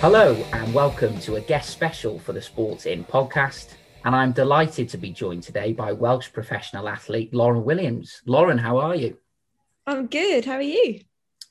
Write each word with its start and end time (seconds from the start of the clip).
Hello, 0.00 0.32
and 0.52 0.72
welcome 0.72 1.18
to 1.18 1.34
a 1.34 1.40
guest 1.40 1.70
special 1.70 2.20
for 2.20 2.32
the 2.32 2.40
Sports 2.40 2.86
In 2.86 3.04
podcast. 3.04 3.74
And 4.04 4.14
I'm 4.14 4.30
delighted 4.30 4.88
to 4.90 4.96
be 4.96 5.10
joined 5.10 5.42
today 5.42 5.72
by 5.72 5.90
Welsh 5.90 6.32
professional 6.32 6.88
athlete 6.88 7.34
Lauren 7.34 7.64
Williams. 7.64 8.22
Lauren, 8.24 8.58
how 8.58 8.78
are 8.78 8.94
you? 8.94 9.18
I'm 9.88 10.06
good. 10.06 10.44
How 10.44 10.54
are 10.54 10.62
you? 10.62 11.00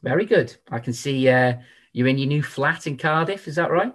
Very 0.01 0.25
good. 0.25 0.55
I 0.71 0.79
can 0.79 0.93
see 0.93 1.27
uh, 1.27 1.55
you're 1.91 2.07
in 2.07 2.17
your 2.17 2.29
new 2.29 2.41
flat 2.41 2.87
in 2.87 2.95
Cardiff. 2.95 3.49
Is 3.49 3.57
that 3.57 3.69
right? 3.69 3.93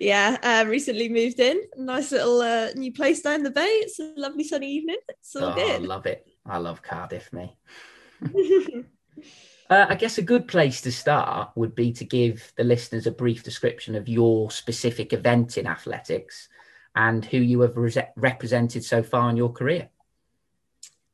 Yeah, 0.00 0.36
uh, 0.42 0.68
recently 0.68 1.08
moved 1.08 1.38
in. 1.38 1.62
Nice 1.76 2.10
little 2.10 2.40
uh, 2.40 2.72
new 2.74 2.92
place 2.92 3.22
down 3.22 3.44
the 3.44 3.52
bay. 3.52 3.62
It's 3.62 4.00
a 4.00 4.14
lovely 4.16 4.42
sunny 4.42 4.68
evening. 4.68 4.98
It's 5.10 5.36
all 5.36 5.52
oh, 5.52 5.54
good. 5.54 5.70
I 5.70 5.78
love 5.78 6.06
it. 6.06 6.26
I 6.44 6.58
love 6.58 6.82
Cardiff, 6.82 7.32
me. 7.32 7.56
uh, 9.74 9.86
I 9.88 9.96
guess 9.96 10.18
a 10.18 10.22
good 10.22 10.46
place 10.46 10.80
to 10.82 10.92
start 10.92 11.50
would 11.56 11.74
be 11.74 11.92
to 11.94 12.04
give 12.04 12.52
the 12.56 12.62
listeners 12.62 13.08
a 13.08 13.10
brief 13.10 13.42
description 13.42 13.96
of 13.96 14.08
your 14.08 14.52
specific 14.52 15.12
event 15.12 15.58
in 15.58 15.66
athletics 15.66 16.48
and 16.94 17.24
who 17.24 17.38
you 17.38 17.60
have 17.62 17.76
re- 17.76 18.08
represented 18.14 18.84
so 18.84 19.02
far 19.02 19.28
in 19.30 19.36
your 19.36 19.52
career. 19.52 19.88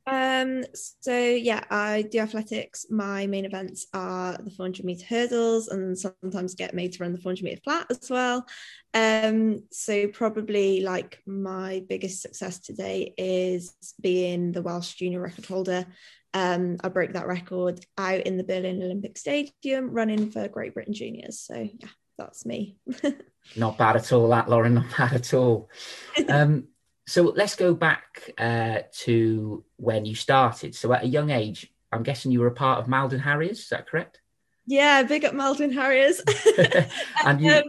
Um, 0.06 0.64
so 0.74 1.16
yeah, 1.16 1.64
I 1.70 2.02
do 2.02 2.18
athletics. 2.18 2.84
My 2.90 3.26
main 3.26 3.46
events 3.46 3.86
are 3.94 4.36
the 4.36 4.50
400 4.50 4.84
meter 4.84 5.06
hurdles 5.06 5.68
and 5.68 5.98
sometimes 5.98 6.54
get 6.54 6.74
made 6.74 6.92
to 6.92 7.02
run 7.02 7.12
the 7.12 7.18
400 7.18 7.42
meter 7.42 7.60
flat 7.62 7.86
as 7.88 8.10
well. 8.10 8.44
Um, 8.92 9.62
so 9.70 10.08
probably 10.08 10.82
like 10.82 11.22
my 11.26 11.82
biggest 11.88 12.20
success 12.20 12.58
today 12.58 13.14
is 13.16 13.74
being 14.02 14.52
the 14.52 14.62
Welsh 14.62 14.94
junior 14.94 15.20
record 15.20 15.46
holder. 15.46 15.86
Um, 16.32 16.78
I 16.82 16.88
broke 16.88 17.12
that 17.12 17.26
record 17.26 17.84
out 17.98 18.20
in 18.20 18.36
the 18.36 18.44
Berlin 18.44 18.82
Olympic 18.82 19.18
Stadium 19.18 19.90
running 19.90 20.30
for 20.30 20.46
Great 20.48 20.74
Britain 20.74 20.94
juniors. 20.94 21.40
So 21.40 21.54
yeah, 21.54 21.88
that's 22.18 22.46
me. 22.46 22.76
not 23.56 23.78
bad 23.78 23.96
at 23.96 24.12
all, 24.12 24.28
that 24.28 24.48
Lauren. 24.48 24.74
Not 24.74 24.96
bad 24.96 25.12
at 25.14 25.34
all. 25.34 25.68
Um, 26.28 26.68
so 27.06 27.24
let's 27.34 27.56
go 27.56 27.74
back 27.74 28.30
uh, 28.38 28.82
to 29.00 29.64
when 29.76 30.04
you 30.04 30.14
started. 30.14 30.76
So 30.76 30.92
at 30.92 31.02
a 31.02 31.08
young 31.08 31.30
age, 31.30 31.72
I'm 31.90 32.04
guessing 32.04 32.30
you 32.30 32.38
were 32.38 32.46
a 32.46 32.52
part 32.52 32.78
of 32.78 32.86
Maldwyn 32.86 33.18
Harriers. 33.18 33.58
Is 33.58 33.68
that 33.70 33.88
correct? 33.88 34.20
Yeah, 34.64 35.02
big 35.02 35.24
up 35.24 35.34
Maldwyn 35.34 35.72
Harriers. 35.72 36.22
and 37.26 37.40
you, 37.40 37.52
um, 37.52 37.64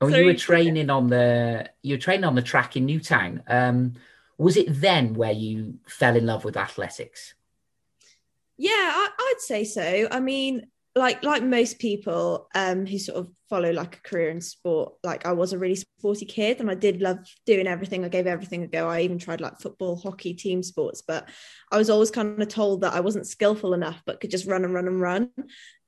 oh, 0.00 0.08
you 0.08 0.24
were 0.24 0.34
training 0.34 0.90
on 0.90 1.06
the 1.06 1.70
you 1.82 1.94
were 1.94 2.00
training 2.00 2.24
on 2.24 2.34
the 2.34 2.42
track 2.42 2.76
in 2.76 2.86
Newtown. 2.86 3.44
Um, 3.46 3.92
was 4.38 4.56
it 4.56 4.66
then 4.68 5.14
where 5.14 5.30
you 5.30 5.78
fell 5.86 6.16
in 6.16 6.26
love 6.26 6.44
with 6.44 6.56
athletics? 6.56 7.34
Yeah, 8.58 8.70
I, 8.72 9.08
I'd 9.18 9.40
say 9.40 9.64
so. 9.64 10.08
I 10.10 10.20
mean, 10.20 10.66
like 10.96 11.22
like 11.22 11.42
most 11.44 11.78
people 11.78 12.48
um 12.54 12.86
who 12.86 12.98
sort 12.98 13.18
of 13.18 13.28
follow 13.50 13.70
like 13.70 13.96
a 13.98 14.08
career 14.08 14.30
in 14.30 14.40
sport 14.40 14.94
like 15.04 15.24
i 15.26 15.30
was 15.30 15.52
a 15.52 15.58
really 15.58 15.76
sporty 15.76 16.24
kid 16.24 16.58
and 16.58 16.70
i 16.70 16.74
did 16.74 17.00
love 17.00 17.18
doing 17.44 17.68
everything. 17.68 18.04
I 18.04 18.08
gave 18.08 18.26
everything 18.26 18.64
a 18.64 18.66
go. 18.66 18.88
I 18.88 19.02
even 19.02 19.18
tried 19.18 19.40
like 19.40 19.60
football 19.60 19.96
hockey 19.96 20.34
team 20.34 20.62
sports 20.62 21.02
but 21.06 21.28
i 21.70 21.76
was 21.76 21.90
always 21.90 22.10
kind 22.10 22.40
of 22.42 22.48
told 22.48 22.80
that 22.80 22.94
i 22.94 23.00
wasn't 23.00 23.26
skillful 23.26 23.74
enough 23.74 24.02
but 24.06 24.20
could 24.20 24.30
just 24.30 24.46
run 24.46 24.64
and 24.64 24.74
run 24.74 24.88
and 24.88 25.00
run. 25.00 25.30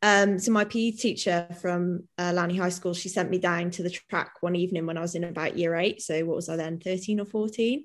Um 0.02 0.38
so 0.38 0.52
my 0.52 0.64
pe 0.64 0.92
teacher 0.92 1.48
from 1.60 2.04
uh, 2.18 2.32
high 2.54 2.68
school 2.68 2.94
she 2.94 3.08
sent 3.08 3.30
me 3.30 3.38
down 3.38 3.70
to 3.72 3.82
the 3.82 3.90
track 3.90 4.34
one 4.40 4.54
evening 4.54 4.86
when 4.86 4.98
i 4.98 5.00
was 5.00 5.14
in 5.14 5.24
about 5.24 5.58
year 5.58 5.74
eight. 5.74 6.02
So 6.02 6.24
what 6.26 6.36
was 6.36 6.48
i 6.50 6.56
then 6.56 6.78
13 6.78 7.18
or 7.20 7.24
14 7.24 7.84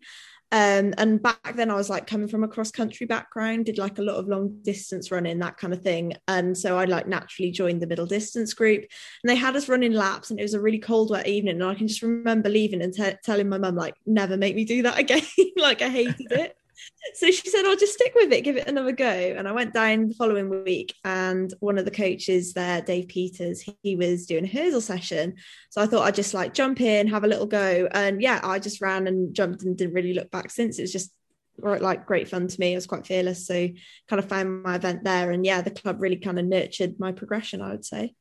um, 0.54 0.94
and 1.00 1.20
back 1.20 1.56
then 1.56 1.72
I 1.72 1.74
was 1.74 1.90
like 1.90 2.06
coming 2.06 2.28
from 2.28 2.44
a 2.44 2.48
cross 2.48 2.70
country 2.70 3.08
background, 3.08 3.66
did 3.66 3.80
like 3.80 3.98
a 3.98 4.04
lot 4.04 4.18
of 4.18 4.28
long 4.28 4.60
distance 4.62 5.10
running, 5.10 5.40
that 5.40 5.58
kind 5.58 5.74
of 5.74 5.82
thing. 5.82 6.14
And 6.28 6.56
so 6.56 6.78
I 6.78 6.86
like 6.86 7.08
naturally 7.08 7.50
joined 7.50 7.82
the 7.82 7.88
middle 7.88 8.06
distance 8.06 8.54
group 8.54 8.82
and 8.82 9.30
they 9.32 9.36
had 9.36 9.56
us 9.56 9.68
running 9.68 9.94
laps 9.94 10.30
and 10.30 10.40
it 10.40 10.44
was 10.44 10.54
a 10.54 10.62
really 10.62 10.78
cold 10.78 11.10
wet 11.10 11.26
evening. 11.26 11.56
And 11.56 11.64
I 11.64 11.74
can 11.74 11.88
just 11.88 12.04
remember 12.04 12.50
leaving 12.50 12.84
and 12.84 12.94
t- 12.94 13.18
telling 13.24 13.50
my 13.50 13.58
mum 13.58 13.76
like, 13.76 13.96
never 14.06 14.38
make 14.38 14.56
me 14.56 14.64
do 14.64 14.84
that 14.84 15.00
again. 15.00 15.24
like 15.58 15.82
I 15.82 15.90
hated 15.90 16.32
it 16.32 16.56
so 17.16 17.32
she 17.32 17.50
said, 17.50 17.66
"I'll 17.66 17.76
just 17.76 17.94
stick 17.94 18.14
with 18.16 18.32
it, 18.32 18.44
give 18.44 18.58
it 18.58 18.68
another 18.68 18.92
go." 18.92 19.06
And 19.06 19.48
I 19.48 19.52
went 19.52 19.74
down 19.74 20.10
the 20.10 20.16
following 20.16 20.50
week, 20.64 20.94
and 21.04 21.54
one 21.60 21.78
of 21.78 21.86
the 21.86 21.92
coaches 21.92 22.54
there, 22.54 22.82
Dave 22.82 23.08
Peters, 23.08 23.64
he 23.82 23.96
was 23.96 24.26
doing 24.26 24.46
a 24.46 24.48
hurdle 24.48 24.82
session. 24.82 25.36
So 25.70 25.82
I 25.82 25.86
thought 25.86 26.04
I'd 26.04 26.16
just 26.16 26.34
like 26.34 26.54
jump 26.54 26.82
in, 26.82 27.08
have 27.08 27.24
a 27.24 27.28
little 27.28 27.46
go, 27.46 27.88
and 27.92 28.22
yeah, 28.22 28.40
I 28.44 28.60
just 28.60 28.82
ran 28.82 29.08
and 29.08 29.34
jumped 29.34 29.64
and 29.64 29.78
didn't 29.78 29.94
really 29.94 30.14
look 30.14 30.32
back 30.32 30.50
since. 30.52 30.80
It 30.80 30.84
was 30.84 30.92
just 30.92 31.12
like 31.58 32.06
great 32.06 32.28
fun 32.28 32.48
to 32.48 32.60
me. 32.60 32.74
I 32.74 32.76
was 32.76 32.88
quite 32.88 33.06
fearless, 33.06 33.46
so 33.46 33.70
kind 34.08 34.20
of 34.20 34.30
found 34.30 34.64
my 34.64 34.76
event 34.76 35.04
there, 35.04 35.32
and 35.32 35.46
yeah, 35.46 35.62
the 35.62 35.72
club 35.72 36.02
really 36.02 36.18
kind 36.18 36.40
of 36.40 36.46
nurtured 36.46 37.00
my 37.00 37.12
progression. 37.12 37.62
I 37.62 37.72
would 37.72 37.86
say. 37.86 38.14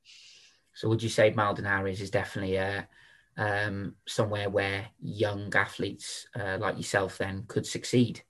So 0.74 0.88
would 0.88 1.02
you 1.02 1.08
say 1.08 1.30
Maldwyn 1.32 1.66
Harriers 1.66 2.00
is 2.00 2.10
definitely 2.10 2.56
a 2.56 2.88
um, 3.36 3.94
somewhere 4.06 4.50
where 4.50 4.86
young 5.00 5.54
athletes 5.54 6.26
uh, 6.38 6.58
like 6.60 6.76
yourself 6.76 7.18
then 7.18 7.44
could 7.46 7.66
succeed? 7.66 8.22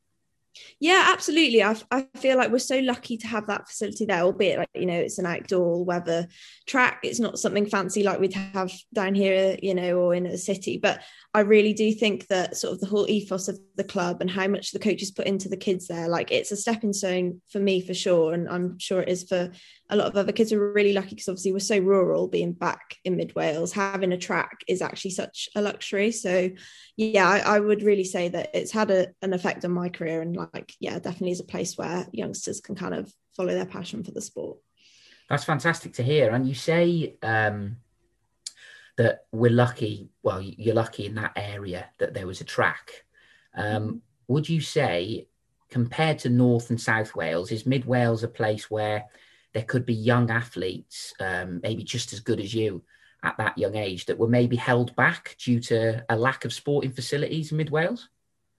Yeah, 0.81 1.11
absolutely. 1.13 1.63
I, 1.63 1.77
I 1.91 2.07
feel 2.17 2.37
like 2.37 2.51
we're 2.51 2.59
so 2.59 2.79
lucky 2.81 3.17
to 3.19 3.27
have 3.27 3.47
that 3.47 3.69
facility 3.69 4.05
there, 4.05 4.21
albeit 4.21 4.59
like, 4.59 4.69
you 4.75 4.87
know, 4.87 4.99
it's 4.99 5.19
an 5.19 5.27
outdoor 5.27 5.85
weather 5.85 6.29
track. 6.67 7.01
It's 7.05 7.21
not 7.21 7.39
something 7.39 7.67
fancy 7.67 8.03
like 8.03 8.21
we'd 8.21 8.35
have 8.35 8.73
down 8.93 9.15
here, 9.15 9.57
you 9.63 9.75
know, 9.75 9.99
or 9.99 10.15
in 10.15 10.27
a 10.27 10.37
city. 10.37 10.79
But 10.79 11.03
I 11.35 11.41
really 11.41 11.73
do 11.73 11.93
think 11.93 12.27
that 12.27 12.57
sort 12.57 12.75
of 12.75 12.81
the 12.81 12.87
whole 12.87 13.09
ethos 13.09 13.49
of 13.49 13.59
the 13.77 13.85
club 13.85 14.21
and 14.21 14.31
how 14.31 14.47
much 14.49 14.73
the 14.73 14.79
coaches 14.79 15.11
put 15.11 15.27
into 15.27 15.49
the 15.49 15.57
kids 15.57 15.89
there, 15.89 16.09
like 16.09 16.31
it's 16.31 16.53
a 16.53 16.57
stepping 16.57 16.93
stone 16.93 17.41
for 17.51 17.59
me 17.59 17.81
for 17.81 17.95
sure. 17.95 18.35
And 18.35 18.49
I'm 18.49 18.79
sure 18.79 19.01
it 19.01 19.09
is 19.09 19.25
for 19.25 19.51
a 19.91 19.97
lot 19.97 20.07
of 20.07 20.17
other 20.17 20.33
kids. 20.33 20.53
We're 20.53 20.73
really 20.73 20.93
lucky 20.93 21.11
because 21.11 21.29
obviously 21.29 21.53
we're 21.53 21.59
so 21.59 21.79
rural 21.79 22.29
being 22.29 22.53
back 22.53 22.97
in 23.05 23.17
mid 23.17 23.35
Wales. 23.35 23.73
Having 23.73 24.13
a 24.13 24.19
track 24.19 24.65
is 24.67 24.83
actually 24.83 25.11
such 25.13 25.49
a 25.55 25.63
luxury. 25.63 26.13
So 26.13 26.51
yeah, 26.97 27.29
I, 27.29 27.39
I 27.39 27.61
would 27.61 27.83
really 27.83 28.05
say 28.05 28.29
that 28.29 28.51
it's 28.55 28.73
had 28.73 28.91
a, 28.91 29.09
an 29.23 29.33
effect 29.33 29.65
on 29.65 29.73
my 29.73 29.89
career 29.89 30.23
and 30.23 30.37
like, 30.37 30.75
yeah, 30.81 30.99
definitely 30.99 31.33
is 31.33 31.41
a 31.41 31.45
place 31.45 31.77
where 31.77 32.07
youngsters 32.13 32.61
can 32.61 32.75
kind 32.75 32.95
of 32.95 33.13
follow 33.37 33.53
their 33.53 33.67
passion 33.67 34.03
for 34.03 34.13
the 34.13 34.21
sport. 34.21 34.59
That's 35.29 35.45
fantastic 35.45 35.95
to 35.95 36.03
hear. 36.03 36.31
And 36.31 36.47
you 36.47 36.55
say, 36.55 37.17
um, 37.23 37.77
that 38.97 39.25
we're 39.33 39.51
lucky. 39.51 40.11
Well, 40.23 40.41
you're 40.41 40.75
lucky 40.75 41.07
in 41.07 41.15
that 41.17 41.33
area 41.37 41.89
that 41.99 42.15
there 42.15 42.27
was 42.27 42.41
a 42.41 42.45
track. 42.45 43.05
Um, 43.55 43.83
mm-hmm. 43.83 43.97
would 44.29 44.49
you 44.49 44.61
say, 44.61 45.29
compared 45.71 46.19
to 46.21 46.29
North 46.29 46.71
and 46.71 46.81
South 46.81 47.15
Wales, 47.15 47.51
is 47.51 47.67
Mid 47.67 47.85
Wales 47.85 48.23
a 48.23 48.29
place 48.29 48.71
where 48.71 49.05
there 49.55 49.65
could 49.65 49.87
be 49.87 49.95
young 49.95 50.31
athletes, 50.31 51.15
um, 51.21 51.61
maybe 51.63 51.83
just 51.83 52.13
as 52.13 52.21
good 52.21 52.41
as 52.41 52.55
you 52.55 52.83
at 53.23 53.37
that 53.39 53.57
young 53.57 53.77
age, 53.77 54.07
that 54.07 54.19
were 54.19 54.29
maybe 54.29 54.57
held 54.57 54.95
back 54.97 55.37
due 55.39 55.61
to 55.61 56.05
a 56.09 56.17
lack 56.17 56.45
of 56.45 56.53
sporting 56.53 56.93
facilities 56.93 57.53
in 57.53 57.59
Mid 57.59 57.71
Wales? 57.71 58.09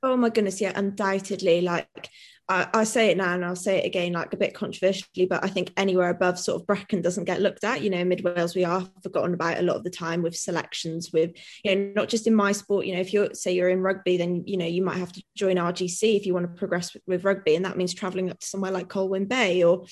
Oh 0.02 0.18
my 0.18 0.30
goodness, 0.30 0.59
yeah, 0.59 0.74
undoubtedly. 0.76 1.62
Like 1.62 2.09
I, 2.50 2.68
I, 2.74 2.84
say 2.84 3.09
it 3.09 3.16
now 3.16 3.34
and 3.34 3.46
I'll 3.46 3.56
say 3.56 3.78
it 3.78 3.86
again, 3.86 4.12
like 4.12 4.34
a 4.34 4.38
bit 4.38 4.53
controversially, 4.53 5.26
but 5.26 5.46
I 5.46 5.48
think 5.48 5.72
anywhere 5.78 6.09
above 6.09 6.38
sort 6.38 6.59
of 6.59 6.68
Brecon 6.68 7.02
doesn't 7.02 7.24
get 7.24 7.42
looked 7.42 7.64
at. 7.64 7.82
You 7.82 7.90
know, 7.90 8.03
mid 8.03 8.22
Wales, 8.22 8.53
we 8.53 8.66
are 8.66 8.86
forgotten 9.02 9.34
about 9.34 9.59
a 9.59 9.62
lot 9.62 9.78
of 9.78 9.86
the 9.86 9.90
time 9.90 10.22
with 10.22 10.36
selections, 10.36 11.12
with, 11.14 11.32
you 11.64 11.74
know, 11.74 11.94
not 11.96 12.09
just 12.09 12.28
in 12.28 12.36
my 12.36 12.52
sport. 12.52 12.86
You 12.86 12.96
know, 12.96 13.00
if 13.00 13.14
you're, 13.14 13.34
say, 13.34 13.53
you're 13.53 13.70
in 13.70 13.80
rugby, 13.80 14.18
then, 14.18 14.44
you 14.46 14.58
know, 14.58 14.66
you 14.66 14.82
might 14.82 14.98
have 14.98 15.14
to 15.14 15.24
join 15.38 15.56
RGC 15.56 16.18
if 16.18 16.26
you 16.26 16.34
want 16.34 16.46
to 16.46 16.59
progress 16.59 16.94
with, 16.94 17.03
with 17.08 17.24
rugby. 17.24 17.56
And 17.56 17.64
that 17.64 17.78
means 17.78 17.94
traveling 17.94 18.30
up 18.30 18.40
to 18.40 18.46
somewhere 18.46 18.72
like 18.72 18.90
Colwyn 18.90 19.26
Bay 19.26 19.64
or, 19.64 19.86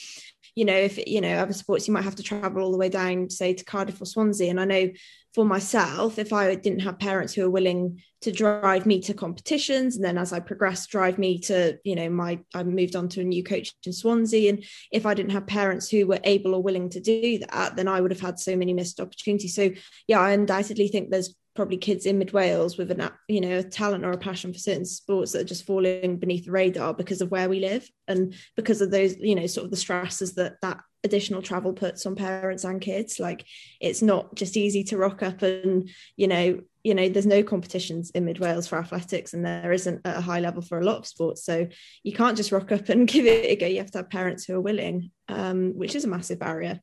you 0.55 0.65
know, 0.65 0.75
if, 0.75 0.97
you 1.07 1.21
know, 1.21 1.37
other 1.37 1.53
sports, 1.53 1.87
you 1.87 1.93
might 1.93 2.03
have 2.03 2.15
to 2.15 2.23
travel 2.23 2.61
all 2.61 2.71
the 2.71 2.77
way 2.77 2.89
down, 2.89 3.29
say, 3.29 3.53
to 3.53 3.63
Cardiff 3.63 4.01
or 4.01 4.05
Swansea. 4.05 4.49
And 4.49 4.59
I 4.59 4.65
know 4.65 4.89
for 5.33 5.45
myself, 5.45 6.19
if 6.19 6.33
I 6.33 6.55
didn't 6.55 6.81
have 6.81 6.99
parents 6.99 7.33
who 7.33 7.45
are 7.45 7.49
willing 7.49 8.01
to 8.21 8.33
drive 8.33 8.85
me 8.85 8.99
to 9.01 9.13
competitions, 9.13 9.95
and 9.95 10.03
then 10.03 10.17
as 10.17 10.33
I 10.33 10.41
progressed, 10.41 10.89
drive 10.89 11.17
me 11.17 11.39
to, 11.39 11.77
you 11.85 11.95
know, 11.95 12.09
my, 12.09 12.39
I 12.53 12.63
moved 12.63 12.97
on 12.97 13.07
to 13.09 13.21
a 13.21 13.23
new 13.23 13.43
coach 13.43 13.73
in 13.85 13.93
Swansea. 13.93 14.49
And 14.49 14.65
if 14.91 15.05
I 15.05 15.13
didn't 15.13 15.31
have 15.31 15.47
parents 15.47 15.89
who 15.89 16.05
were 16.05 16.19
able 16.25 16.53
or 16.53 16.61
willing 16.61 16.89
to 16.89 16.99
do 16.99 17.39
that, 17.39 17.77
then 17.77 17.87
I 17.87 18.01
would 18.01 18.11
have 18.11 18.19
had 18.19 18.37
so 18.37 18.57
many 18.57 18.73
missed 18.73 18.99
opportunities. 18.99 19.55
So, 19.55 19.71
yeah, 20.07 20.19
I 20.19 20.31
undoubtedly 20.31 20.89
think 20.89 21.09
there's 21.09 21.33
probably 21.55 21.77
kids 21.77 22.05
in 22.05 22.17
mid 22.17 22.31
Wales 22.31 22.77
with 22.77 22.91
an 22.91 23.09
you 23.27 23.41
know 23.41 23.57
a 23.57 23.63
talent 23.63 24.05
or 24.05 24.11
a 24.11 24.17
passion 24.17 24.53
for 24.53 24.59
certain 24.59 24.85
sports 24.85 25.31
that 25.31 25.41
are 25.41 25.45
just 25.45 25.65
falling 25.65 26.17
beneath 26.17 26.45
the 26.45 26.51
radar 26.51 26.93
because 26.93 27.21
of 27.21 27.31
where 27.31 27.49
we 27.49 27.59
live 27.59 27.87
and 28.07 28.33
because 28.55 28.81
of 28.81 28.91
those 28.91 29.17
you 29.17 29.35
know 29.35 29.47
sort 29.47 29.65
of 29.65 29.71
the 29.71 29.77
stresses 29.77 30.35
that 30.35 30.55
that 30.61 30.81
additional 31.03 31.41
travel 31.41 31.73
puts 31.73 32.05
on 32.05 32.15
parents 32.15 32.63
and 32.63 32.81
kids. 32.81 33.19
Like 33.19 33.45
it's 33.79 34.01
not 34.01 34.35
just 34.35 34.57
easy 34.57 34.83
to 34.85 34.97
rock 34.97 35.23
up 35.23 35.41
and 35.41 35.89
you 36.15 36.27
know 36.27 36.61
you 36.83 36.95
know 36.95 37.09
there's 37.09 37.25
no 37.25 37.43
competitions 37.43 38.11
in 38.11 38.25
mid 38.25 38.39
Wales 38.39 38.67
for 38.67 38.77
athletics 38.77 39.33
and 39.33 39.45
there 39.45 39.71
isn't 39.71 40.01
a 40.05 40.21
high 40.21 40.39
level 40.39 40.61
for 40.61 40.79
a 40.79 40.83
lot 40.83 40.97
of 40.97 41.07
sports. 41.07 41.43
So 41.43 41.67
you 42.03 42.13
can't 42.13 42.37
just 42.37 42.51
rock 42.51 42.71
up 42.71 42.89
and 42.89 43.07
give 43.07 43.25
it 43.25 43.49
a 43.49 43.55
go. 43.55 43.67
You 43.67 43.79
have 43.79 43.91
to 43.91 43.99
have 43.99 44.09
parents 44.09 44.45
who 44.45 44.55
are 44.55 44.61
willing 44.61 45.11
um, 45.27 45.77
which 45.77 45.95
is 45.95 46.05
a 46.05 46.09
massive 46.09 46.39
barrier. 46.39 46.79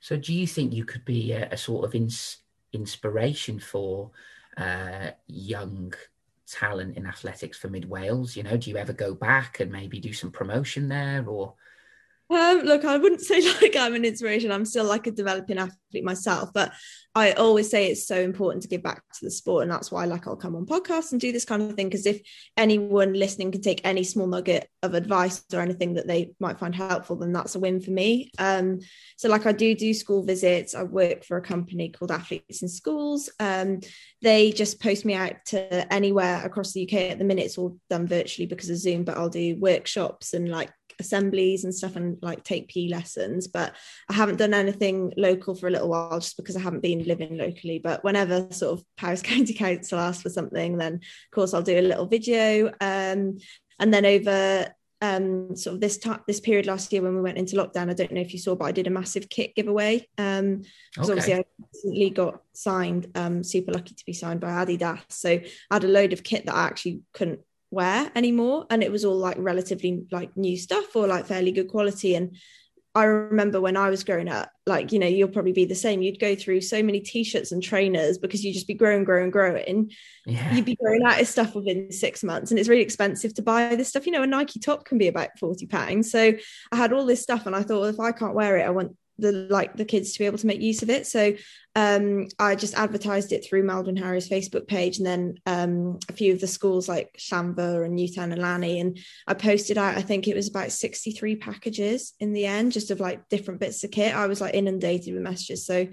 So 0.00 0.16
do 0.16 0.32
you 0.32 0.46
think 0.46 0.72
you 0.72 0.84
could 0.84 1.04
be 1.04 1.32
a, 1.32 1.48
a 1.50 1.56
sort 1.56 1.84
of 1.84 1.94
ins- 1.94 2.38
inspiration 2.72 3.58
for 3.58 4.10
uh, 4.56 5.10
young 5.26 5.92
talent 6.46 6.96
in 6.96 7.06
athletics 7.06 7.58
for 7.58 7.68
Mid 7.68 7.88
Wales? 7.88 8.36
You 8.36 8.42
know, 8.42 8.56
do 8.56 8.70
you 8.70 8.76
ever 8.76 8.92
go 8.92 9.14
back 9.14 9.60
and 9.60 9.70
maybe 9.70 10.00
do 10.00 10.12
some 10.12 10.30
promotion 10.30 10.88
there 10.88 11.24
or? 11.26 11.54
Um, 12.30 12.58
look, 12.60 12.84
I 12.84 12.98
wouldn't 12.98 13.20
say 13.22 13.40
like 13.40 13.76
I'm 13.76 13.94
an 13.94 14.04
inspiration. 14.04 14.52
I'm 14.52 14.64
still 14.64 14.84
like 14.84 15.06
a 15.06 15.10
developing 15.10 15.58
athlete 15.58 16.04
myself, 16.04 16.50
but 16.52 16.72
I 17.14 17.32
always 17.32 17.70
say 17.70 17.90
it's 17.90 18.06
so 18.06 18.20
important 18.20 18.62
to 18.62 18.68
give 18.68 18.82
back 18.82 19.02
to 19.14 19.24
the 19.24 19.30
sport, 19.30 19.62
and 19.62 19.72
that's 19.72 19.90
why 19.90 20.04
like 20.04 20.26
I'll 20.26 20.36
come 20.36 20.54
on 20.54 20.66
podcasts 20.66 21.12
and 21.12 21.20
do 21.20 21.32
this 21.32 21.44
kind 21.44 21.62
of 21.62 21.74
thing. 21.74 21.88
Because 21.88 22.06
if 22.06 22.20
anyone 22.56 23.14
listening 23.14 23.50
can 23.50 23.62
take 23.62 23.80
any 23.82 24.04
small 24.04 24.26
nugget 24.26 24.68
of 24.82 24.94
advice 24.94 25.42
or 25.52 25.60
anything 25.60 25.94
that 25.94 26.06
they 26.06 26.32
might 26.38 26.58
find 26.58 26.74
helpful, 26.74 27.16
then 27.16 27.32
that's 27.32 27.54
a 27.54 27.58
win 27.58 27.80
for 27.80 27.90
me. 27.90 28.30
Um, 28.38 28.80
so 29.16 29.28
like 29.28 29.46
I 29.46 29.52
do 29.52 29.74
do 29.74 29.94
school 29.94 30.22
visits. 30.22 30.74
I 30.74 30.82
work 30.82 31.24
for 31.24 31.38
a 31.38 31.42
company 31.42 31.88
called 31.88 32.12
Athletes 32.12 32.62
in 32.62 32.68
Schools. 32.68 33.30
Um, 33.40 33.80
they 34.20 34.52
just 34.52 34.80
post 34.80 35.04
me 35.04 35.14
out 35.14 35.36
to 35.46 35.92
anywhere 35.92 36.44
across 36.44 36.72
the 36.72 36.84
UK. 36.84 37.10
At 37.10 37.18
the 37.18 37.24
minute, 37.24 37.46
it's 37.46 37.58
all 37.58 37.78
done 37.88 38.06
virtually 38.06 38.46
because 38.46 38.68
of 38.68 38.76
Zoom, 38.76 39.04
but 39.04 39.16
I'll 39.16 39.28
do 39.28 39.56
workshops 39.56 40.34
and 40.34 40.48
like 40.48 40.70
assemblies 40.98 41.64
and 41.64 41.74
stuff 41.74 41.96
and 41.96 42.18
like 42.22 42.44
take 42.44 42.68
PE 42.68 42.88
lessons. 42.88 43.48
But 43.48 43.74
I 44.08 44.14
haven't 44.14 44.36
done 44.36 44.54
anything 44.54 45.12
local 45.16 45.54
for 45.54 45.68
a 45.68 45.70
little 45.70 45.88
while 45.88 46.20
just 46.20 46.36
because 46.36 46.56
I 46.56 46.60
haven't 46.60 46.82
been 46.82 47.04
living 47.04 47.36
locally. 47.36 47.78
But 47.78 48.04
whenever 48.04 48.48
sort 48.50 48.78
of 48.78 48.84
Powys 48.96 49.22
County 49.22 49.54
Council 49.54 49.98
asks 49.98 50.22
for 50.22 50.30
something, 50.30 50.78
then 50.78 50.94
of 50.94 51.30
course 51.32 51.54
I'll 51.54 51.62
do 51.62 51.78
a 51.78 51.82
little 51.82 52.06
video. 52.06 52.68
Um, 52.80 53.38
and 53.80 53.94
then 53.94 54.04
over 54.04 54.68
um, 55.00 55.54
sort 55.54 55.74
of 55.74 55.80
this 55.80 55.96
time 55.98 56.20
this 56.26 56.40
period 56.40 56.66
last 56.66 56.92
year 56.92 57.02
when 57.02 57.14
we 57.14 57.22
went 57.22 57.38
into 57.38 57.56
lockdown, 57.56 57.90
I 57.90 57.94
don't 57.94 58.12
know 58.12 58.20
if 58.20 58.32
you 58.32 58.38
saw, 58.38 58.56
but 58.56 58.64
I 58.64 58.72
did 58.72 58.86
a 58.86 58.90
massive 58.90 59.28
kit 59.28 59.54
giveaway. 59.54 60.08
Um 60.18 60.62
because 60.92 61.10
okay. 61.10 61.20
obviously 61.20 61.34
I 61.34 61.44
recently 61.72 62.10
got 62.10 62.42
signed, 62.52 63.06
um, 63.14 63.44
super 63.44 63.72
lucky 63.72 63.94
to 63.94 64.04
be 64.04 64.12
signed 64.12 64.40
by 64.40 64.48
Adidas. 64.48 65.04
So 65.10 65.30
I 65.30 65.44
had 65.70 65.84
a 65.84 65.88
load 65.88 66.12
of 66.12 66.24
kit 66.24 66.46
that 66.46 66.54
I 66.54 66.66
actually 66.66 67.02
couldn't 67.12 67.40
wear 67.70 68.10
anymore 68.14 68.66
and 68.70 68.82
it 68.82 68.90
was 68.90 69.04
all 69.04 69.16
like 69.16 69.36
relatively 69.38 70.04
like 70.10 70.36
new 70.36 70.56
stuff 70.56 70.96
or 70.96 71.06
like 71.06 71.26
fairly 71.26 71.52
good 71.52 71.68
quality 71.68 72.14
and 72.14 72.36
I 72.94 73.04
remember 73.04 73.60
when 73.60 73.76
I 73.76 73.90
was 73.90 74.02
growing 74.02 74.28
up, 74.28 74.50
like, 74.66 74.90
you 74.90 74.98
know, 74.98 75.06
you'll 75.06 75.28
probably 75.28 75.52
be 75.52 75.66
the 75.66 75.74
same. 75.74 76.02
You'd 76.02 76.18
go 76.18 76.34
through 76.34 76.62
so 76.62 76.82
many 76.82 76.98
t-shirts 76.98 77.52
and 77.52 77.62
trainers 77.62 78.18
because 78.18 78.44
you'd 78.44 78.54
just 78.54 78.66
be 78.66 78.74
growing, 78.74 79.04
growing, 79.04 79.30
growing. 79.30 79.92
Yeah. 80.26 80.52
You'd 80.52 80.64
be 80.64 80.74
growing 80.74 81.04
out 81.04 81.20
of 81.20 81.28
stuff 81.28 81.54
within 81.54 81.92
six 81.92 82.24
months. 82.24 82.50
And 82.50 82.58
it's 82.58 82.68
really 82.68 82.82
expensive 82.82 83.34
to 83.34 83.42
buy 83.42 83.76
this 83.76 83.90
stuff. 83.90 84.04
You 84.04 84.12
know, 84.12 84.22
a 84.22 84.26
Nike 84.26 84.58
top 84.58 84.84
can 84.84 84.98
be 84.98 85.06
about 85.06 85.38
40 85.38 85.66
pounds. 85.66 86.10
So 86.10 86.32
I 86.72 86.76
had 86.76 86.92
all 86.92 87.06
this 87.06 87.22
stuff 87.22 87.46
and 87.46 87.54
I 87.54 87.62
thought, 87.62 87.80
well, 87.80 87.90
if 87.90 88.00
I 88.00 88.10
can't 88.10 88.34
wear 88.34 88.56
it, 88.56 88.64
I 88.64 88.70
want 88.70 88.96
the 89.18 89.32
like 89.50 89.76
the 89.76 89.84
kids 89.84 90.12
to 90.12 90.18
be 90.18 90.26
able 90.26 90.38
to 90.38 90.46
make 90.46 90.60
use 90.60 90.82
of 90.82 90.90
it. 90.90 91.06
So 91.06 91.34
um, 91.74 92.26
I 92.38 92.54
just 92.54 92.74
advertised 92.74 93.32
it 93.32 93.44
through 93.44 93.64
Maldwyn 93.64 93.98
Harriers 93.98 94.28
Facebook 94.28 94.66
page, 94.66 94.98
and 94.98 95.06
then 95.06 95.34
um, 95.46 95.98
a 96.08 96.12
few 96.12 96.32
of 96.32 96.40
the 96.40 96.46
schools 96.46 96.88
like 96.88 97.18
Llanfair 97.18 97.84
and 97.84 97.94
Newtown 97.94 98.32
and 98.32 98.40
Llani, 98.40 98.80
and 98.80 98.98
I 99.26 99.34
posted 99.34 99.78
out. 99.78 99.96
I 99.96 100.02
think 100.02 100.28
it 100.28 100.36
was 100.36 100.48
about 100.48 100.72
sixty 100.72 101.12
three 101.12 101.36
packages 101.36 102.14
in 102.20 102.32
the 102.32 102.46
end, 102.46 102.72
just 102.72 102.90
of 102.90 103.00
like 103.00 103.28
different 103.28 103.60
bits 103.60 103.84
of 103.84 103.90
kit. 103.90 104.14
I 104.14 104.26
was 104.26 104.40
like 104.40 104.54
inundated 104.54 105.14
with 105.14 105.22
messages, 105.22 105.66
so. 105.66 105.86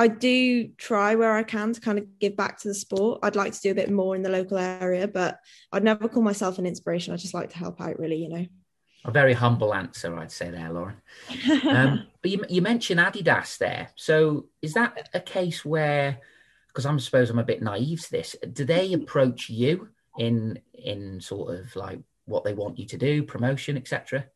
I 0.00 0.06
do 0.06 0.68
try 0.76 1.16
where 1.16 1.34
I 1.34 1.42
can 1.42 1.72
to 1.72 1.80
kind 1.80 1.98
of 1.98 2.20
give 2.20 2.36
back 2.36 2.60
to 2.60 2.68
the 2.68 2.74
sport. 2.74 3.18
I'd 3.24 3.34
like 3.34 3.52
to 3.52 3.60
do 3.60 3.72
a 3.72 3.74
bit 3.74 3.90
more 3.90 4.14
in 4.14 4.22
the 4.22 4.28
local 4.28 4.56
area, 4.56 5.08
but 5.08 5.40
I'd 5.72 5.82
never 5.82 6.08
call 6.08 6.22
myself 6.22 6.60
an 6.60 6.66
inspiration. 6.66 7.12
I 7.12 7.16
just 7.16 7.34
like 7.34 7.50
to 7.50 7.58
help 7.58 7.80
out, 7.80 7.98
really, 7.98 8.14
you 8.14 8.28
know 8.28 8.46
a 9.04 9.10
very 9.10 9.32
humble 9.32 9.74
answer, 9.74 10.16
I'd 10.18 10.32
say 10.32 10.50
there, 10.50 10.70
Lauren. 10.72 10.96
Um, 11.68 12.06
but 12.22 12.30
you, 12.30 12.44
you 12.48 12.62
mentioned 12.62 13.00
Adidas 13.00 13.58
there. 13.58 13.90
So 13.94 14.46
is 14.60 14.74
that 14.74 15.08
a 15.14 15.20
case 15.20 15.64
where, 15.64 16.20
because 16.68 16.84
I'm 16.84 16.98
suppose 16.98 17.30
I'm 17.30 17.38
a 17.38 17.44
bit 17.44 17.62
naive 17.62 18.02
to 18.02 18.10
this, 18.10 18.36
do 18.52 18.64
they 18.64 18.92
approach 18.92 19.48
you 19.48 19.88
in 20.18 20.58
in 20.74 21.20
sort 21.20 21.54
of 21.54 21.74
like 21.76 22.00
what 22.26 22.44
they 22.44 22.54
want 22.54 22.78
you 22.78 22.86
to 22.86 22.98
do, 22.98 23.22
promotion, 23.22 23.76
etc.? 23.76 24.26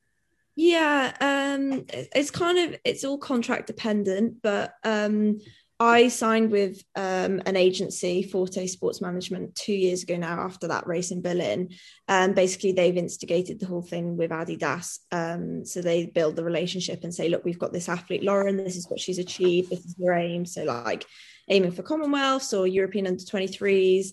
Yeah, 0.54 1.12
um, 1.20 1.84
it's 1.88 2.30
kind 2.30 2.58
of 2.58 2.78
it's 2.84 3.04
all 3.04 3.18
contract 3.18 3.66
dependent, 3.66 4.42
but 4.42 4.74
um, 4.84 5.40
I 5.80 6.08
signed 6.08 6.52
with 6.52 6.82
um, 6.94 7.42
an 7.44 7.56
agency, 7.56 8.22
Forte 8.22 8.66
Sports 8.66 9.00
Management, 9.00 9.54
two 9.54 9.72
years 9.72 10.02
ago 10.02 10.16
now 10.16 10.40
after 10.40 10.68
that 10.68 10.86
race 10.86 11.10
in 11.10 11.22
Berlin. 11.22 11.70
And 12.06 12.34
basically, 12.34 12.72
they've 12.72 12.96
instigated 12.96 13.58
the 13.58 13.66
whole 13.66 13.82
thing 13.82 14.16
with 14.16 14.30
Adidas. 14.30 14.98
Um, 15.10 15.64
so 15.64 15.80
they 15.80 16.06
build 16.06 16.36
the 16.36 16.44
relationship 16.44 17.02
and 17.02 17.14
say, 17.14 17.28
look, 17.28 17.44
we've 17.44 17.58
got 17.58 17.72
this 17.72 17.88
athlete, 17.88 18.22
Lauren, 18.22 18.56
this 18.56 18.76
is 18.76 18.88
what 18.88 19.00
she's 19.00 19.18
achieved, 19.18 19.70
this 19.70 19.84
is 19.84 19.96
her 20.04 20.14
aim. 20.14 20.46
So, 20.46 20.64
like, 20.64 21.04
aiming 21.48 21.72
for 21.72 21.82
Commonwealths 21.82 22.56
or 22.56 22.66
European 22.66 23.06
under 23.06 23.22
23s. 23.22 24.08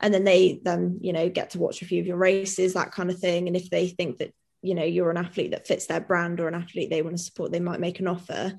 And 0.00 0.14
then 0.14 0.24
they 0.24 0.60
then, 0.64 0.98
you 1.02 1.12
know, 1.12 1.28
get 1.28 1.50
to 1.50 1.58
watch 1.58 1.82
a 1.82 1.84
few 1.84 2.00
of 2.00 2.06
your 2.06 2.16
races, 2.16 2.72
that 2.72 2.92
kind 2.92 3.10
of 3.10 3.18
thing. 3.18 3.46
And 3.46 3.56
if 3.56 3.68
they 3.68 3.88
think 3.88 4.18
that 4.18 4.32
you 4.62 4.74
know 4.74 4.84
you're 4.84 5.10
an 5.10 5.16
athlete 5.16 5.52
that 5.52 5.66
fits 5.66 5.86
their 5.86 6.00
brand 6.00 6.38
or 6.38 6.46
an 6.46 6.54
athlete 6.54 6.90
they 6.90 7.00
want 7.00 7.16
to 7.16 7.22
support 7.22 7.50
they 7.50 7.60
might 7.60 7.80
make 7.80 7.98
an 7.98 8.06
offer 8.06 8.52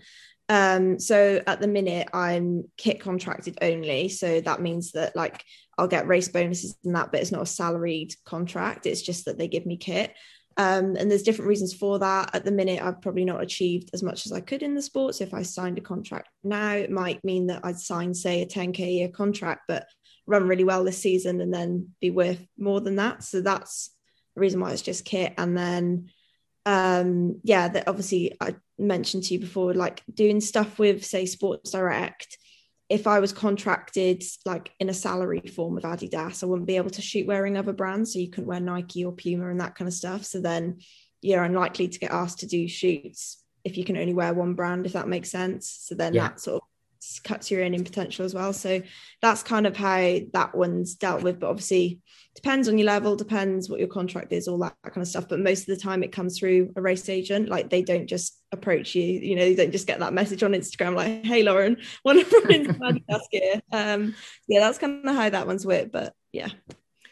um, 0.51 0.99
so 0.99 1.41
at 1.47 1.61
the 1.61 1.67
minute, 1.67 2.09
I'm 2.13 2.65
kit 2.75 2.99
contracted 2.99 3.57
only. 3.61 4.09
So 4.09 4.41
that 4.41 4.61
means 4.61 4.91
that 4.91 5.15
like 5.15 5.45
I'll 5.77 5.87
get 5.87 6.09
race 6.09 6.27
bonuses 6.27 6.75
and 6.83 6.93
that, 6.93 7.09
but 7.09 7.21
it's 7.21 7.31
not 7.31 7.43
a 7.43 7.45
salaried 7.45 8.13
contract. 8.25 8.85
It's 8.85 9.01
just 9.01 9.23
that 9.25 9.37
they 9.37 9.47
give 9.47 9.65
me 9.65 9.77
kit. 9.77 10.13
Um, 10.57 10.97
and 10.97 11.09
there's 11.09 11.23
different 11.23 11.47
reasons 11.47 11.73
for 11.73 11.99
that. 11.99 12.35
At 12.35 12.43
the 12.43 12.51
minute, 12.51 12.81
I've 12.81 13.01
probably 13.01 13.23
not 13.23 13.41
achieved 13.41 13.91
as 13.93 14.03
much 14.03 14.25
as 14.25 14.33
I 14.33 14.41
could 14.41 14.61
in 14.61 14.75
the 14.75 14.81
sport. 14.81 15.15
So 15.15 15.23
If 15.23 15.33
I 15.33 15.43
signed 15.43 15.77
a 15.77 15.81
contract 15.81 16.27
now, 16.43 16.73
it 16.73 16.91
might 16.91 17.23
mean 17.23 17.47
that 17.47 17.61
I'd 17.63 17.79
sign, 17.79 18.13
say, 18.13 18.41
a 18.41 18.45
10k 18.45 18.79
year 18.97 19.07
contract, 19.07 19.61
but 19.69 19.87
run 20.27 20.49
really 20.49 20.65
well 20.65 20.83
this 20.83 20.97
season 20.97 21.39
and 21.39 21.53
then 21.53 21.91
be 22.01 22.11
worth 22.11 22.45
more 22.59 22.81
than 22.81 22.97
that. 22.97 23.23
So 23.23 23.39
that's 23.39 23.91
the 24.35 24.41
reason 24.41 24.59
why 24.59 24.73
it's 24.73 24.81
just 24.81 25.05
kit. 25.05 25.33
And 25.37 25.57
then 25.57 26.09
um 26.65 27.39
yeah 27.43 27.67
that 27.67 27.87
obviously 27.87 28.35
i 28.39 28.55
mentioned 28.77 29.23
to 29.23 29.33
you 29.33 29.39
before 29.39 29.73
like 29.73 30.03
doing 30.13 30.39
stuff 30.39 30.77
with 30.77 31.03
say 31.03 31.25
sports 31.25 31.71
direct 31.71 32.37
if 32.89 33.07
i 33.07 33.19
was 33.19 33.33
contracted 33.33 34.23
like 34.45 34.71
in 34.79 34.89
a 34.89 34.93
salary 34.93 35.41
form 35.41 35.73
with 35.73 35.83
adidas 35.83 36.43
i 36.43 36.45
wouldn't 36.45 36.67
be 36.67 36.77
able 36.77 36.89
to 36.89 37.01
shoot 37.01 37.25
wearing 37.25 37.57
other 37.57 37.73
brands 37.73 38.13
so 38.13 38.19
you 38.19 38.29
couldn't 38.29 38.47
wear 38.47 38.59
nike 38.59 39.03
or 39.03 39.11
puma 39.11 39.49
and 39.49 39.59
that 39.59 39.75
kind 39.75 39.87
of 39.87 39.93
stuff 39.93 40.23
so 40.23 40.39
then 40.39 40.77
you're 41.21 41.43
unlikely 41.43 41.87
to 41.87 41.99
get 41.99 42.11
asked 42.11 42.39
to 42.39 42.47
do 42.47 42.67
shoots 42.67 43.43
if 43.63 43.77
you 43.77 43.83
can 43.83 43.97
only 43.97 44.13
wear 44.13 44.33
one 44.33 44.53
brand 44.53 44.85
if 44.85 44.93
that 44.93 45.07
makes 45.07 45.31
sense 45.31 45.79
so 45.81 45.95
then 45.95 46.13
yeah. 46.13 46.27
that 46.27 46.39
sort 46.39 46.61
of 46.61 46.70
cuts 47.23 47.49
your 47.49 47.63
earning 47.63 47.83
potential 47.83 48.25
as 48.25 48.33
well. 48.33 48.53
So 48.53 48.81
that's 49.21 49.43
kind 49.43 49.67
of 49.67 49.75
how 49.75 50.19
that 50.33 50.55
one's 50.55 50.95
dealt 50.95 51.23
with. 51.23 51.39
But 51.39 51.49
obviously, 51.49 51.99
depends 52.35 52.67
on 52.67 52.77
your 52.77 52.87
level, 52.87 53.15
depends 53.15 53.69
what 53.69 53.79
your 53.79 53.89
contract 53.89 54.31
is, 54.31 54.47
all 54.47 54.59
that, 54.59 54.75
kind 54.85 55.01
of 55.01 55.07
stuff. 55.07 55.27
But 55.27 55.39
most 55.39 55.61
of 55.61 55.75
the 55.75 55.81
time, 55.81 56.03
it 56.03 56.11
comes 56.11 56.37
through 56.37 56.73
a 56.75 56.81
race 56.81 57.09
agent. 57.09 57.49
Like 57.49 57.69
they 57.69 57.81
don't 57.81 58.07
just 58.07 58.39
approach 58.51 58.95
you. 58.95 59.03
You 59.03 59.35
know, 59.35 59.45
you 59.45 59.55
don't 59.55 59.71
just 59.71 59.87
get 59.87 59.99
that 59.99 60.13
message 60.13 60.43
on 60.43 60.51
Instagram 60.51 60.95
like, 60.95 61.25
"Hey, 61.25 61.43
Lauren, 61.43 61.77
want 62.05 62.27
to 62.27 62.41
run 62.41 62.51
into 62.51 62.73
Adidas 62.79 63.29
gear?" 63.31 63.61
Um, 63.71 64.15
yeah, 64.47 64.59
that's 64.59 64.77
kind 64.77 65.07
of 65.07 65.15
how 65.15 65.29
that 65.29 65.47
one's 65.47 65.65
worked. 65.65 65.91
But 65.91 66.13
yeah. 66.31 66.49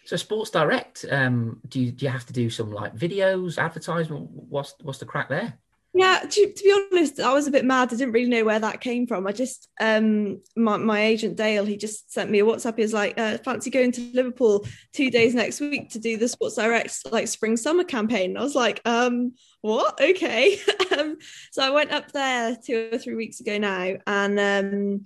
So 0.06 0.16
Sports 0.16 0.50
Direct, 0.50 1.06
um, 1.12 1.60
do 1.68 1.80
you 1.80 1.92
do 1.92 2.06
you 2.06 2.12
have 2.12 2.26
to 2.26 2.34
do 2.34 2.50
some 2.50 2.72
like 2.72 2.96
videos, 2.96 3.58
advertisement? 3.58 4.30
What's 4.32 4.74
what's 4.82 5.00
the 5.00 5.06
crack 5.06 5.30
there? 5.30 5.60
Yeah, 5.94 6.20
to, 6.20 6.54
to, 6.54 6.64
be 6.64 6.88
honest, 6.94 7.20
I 7.20 7.34
was 7.34 7.48
a 7.48 7.52
bit 7.52 7.66
mad. 7.66 7.92
I 7.92 7.96
didn't 7.96 8.14
really 8.14 8.30
know 8.30 8.46
where 8.46 8.60
that 8.60 8.80
came 8.80 9.08
from. 9.08 9.26
I 9.26 9.32
just, 9.32 9.68
um, 9.82 10.40
my, 10.56 10.78
my 10.78 11.02
agent 11.02 11.36
Dale, 11.36 11.66
he 11.66 11.78
just 11.78 12.14
sent 12.14 12.30
me 12.30 12.40
a 12.40 12.46
WhatsApp. 12.46 12.76
He 12.76 12.84
was 12.84 12.94
like, 12.94 13.20
uh, 13.20 13.40
"Fancy 13.40 13.72
going 13.72 13.92
to 13.94 14.12
Liverpool 14.14 14.68
two 14.94 15.10
days 15.10 15.34
next 15.34 15.60
week 15.60 15.90
to 15.92 16.00
do 16.00 16.16
the 16.16 16.28
Sports 16.28 16.58
Direct 16.58 16.96
like 17.12 17.28
spring 17.28 17.58
summer 17.58 17.84
campaign?" 17.84 18.32
And 18.32 18.38
I 18.38 18.44
was 18.44 18.54
like, 18.54 18.82
um, 18.86 19.34
"What? 19.62 20.00
Okay." 20.00 20.60
um, 21.00 21.18
so 21.52 21.64
I 21.64 21.72
went 21.72 21.92
up 21.92 22.12
there 22.12 22.56
two 22.64 22.90
or 22.94 23.00
three 23.00 23.16
weeks 23.16 23.40
ago 23.40 23.58
now, 23.58 23.96
and 24.06 24.40
um, 24.40 25.06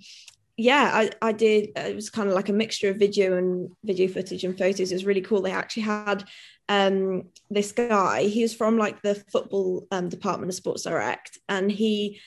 yeah, 0.56 0.90
I, 0.92 1.10
I 1.20 1.32
did. 1.32 1.70
It 1.76 1.96
was 1.96 2.10
kind 2.10 2.28
of 2.28 2.34
like 2.34 2.48
a 2.48 2.52
mixture 2.52 2.90
of 2.90 2.98
video 2.98 3.36
and 3.36 3.70
video 3.82 4.06
footage 4.06 4.44
and 4.44 4.56
photos. 4.56 4.92
It 4.92 4.94
was 4.94 5.04
really 5.04 5.20
cool. 5.20 5.42
They 5.42 5.50
actually 5.50 5.82
had 5.82 6.24
um, 6.68 7.24
this 7.50 7.72
guy. 7.72 8.24
He 8.24 8.42
was 8.42 8.54
from 8.54 8.78
like 8.78 9.02
the 9.02 9.14
football 9.30 9.86
um, 9.90 10.08
department 10.08 10.50
of 10.50 10.54
Sports 10.54 10.84
Direct, 10.84 11.38
and 11.48 11.70
he 11.70 12.20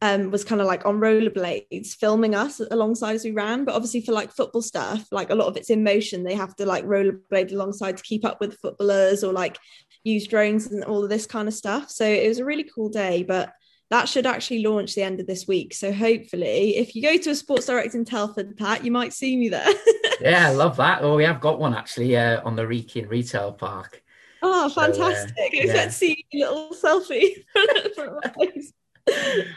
um, 0.00 0.30
was 0.30 0.44
kind 0.44 0.60
of 0.60 0.66
like 0.66 0.86
on 0.86 1.00
rollerblades 1.00 1.96
filming 1.96 2.34
us 2.34 2.60
alongside 2.70 3.14
as 3.14 3.24
we 3.24 3.32
ran. 3.32 3.64
But 3.64 3.74
obviously, 3.74 4.02
for 4.02 4.12
like 4.12 4.32
football 4.32 4.62
stuff, 4.62 5.06
like 5.10 5.30
a 5.30 5.34
lot 5.34 5.48
of 5.48 5.56
it's 5.56 5.70
in 5.70 5.82
motion. 5.82 6.22
They 6.22 6.34
have 6.34 6.54
to 6.56 6.66
like 6.66 6.84
rollerblade 6.84 7.52
alongside 7.52 7.96
to 7.96 8.02
keep 8.02 8.24
up 8.24 8.40
with 8.40 8.58
footballers 8.60 9.24
or 9.24 9.32
like 9.32 9.58
use 10.04 10.26
drones 10.26 10.66
and 10.66 10.84
all 10.84 11.02
of 11.02 11.10
this 11.10 11.26
kind 11.26 11.48
of 11.48 11.54
stuff. 11.54 11.90
So 11.90 12.06
it 12.06 12.28
was 12.28 12.38
a 12.38 12.44
really 12.44 12.68
cool 12.74 12.88
day. 12.88 13.22
But 13.22 13.52
that 13.90 14.08
should 14.08 14.26
actually 14.26 14.62
launch 14.62 14.94
the 14.94 15.02
end 15.02 15.20
of 15.20 15.26
this 15.26 15.48
week. 15.48 15.72
So 15.72 15.92
hopefully, 15.92 16.76
if 16.76 16.94
you 16.94 17.02
go 17.02 17.16
to 17.16 17.30
a 17.30 17.34
Sports 17.34 17.66
Direct 17.66 17.94
in 17.94 18.04
Telford, 18.04 18.56
Pat, 18.56 18.84
you 18.84 18.90
might 18.90 19.12
see 19.12 19.36
me 19.36 19.48
there. 19.48 19.68
yeah, 20.20 20.48
I 20.48 20.52
love 20.52 20.76
that. 20.76 21.02
Well, 21.02 21.16
we 21.16 21.24
have 21.24 21.40
got 21.40 21.58
one 21.58 21.74
actually 21.74 22.16
uh, 22.16 22.42
on 22.44 22.54
the 22.56 22.66
Wrekin 22.66 23.08
Retail 23.08 23.52
Park. 23.52 24.02
Oh, 24.42 24.68
fantastic! 24.68 25.34
So, 25.36 25.58
uh, 25.58 25.62
yeah. 25.64 25.72
Let's 25.72 25.96
see 25.96 26.24
a 26.32 26.38
little 26.38 26.70
selfie. 26.70 27.44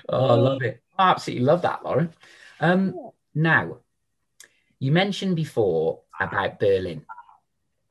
oh, 0.10 0.28
I 0.28 0.34
love 0.34 0.62
it. 0.62 0.82
I 0.98 1.12
absolutely 1.12 1.46
love 1.46 1.62
that, 1.64 1.84
Lauren. 1.84 2.14
Um, 2.60 3.12
now, 3.36 3.78
you 4.80 4.92
mentioned 4.92 5.36
before 5.36 6.02
about 6.20 6.60
Berlin. 6.60 7.06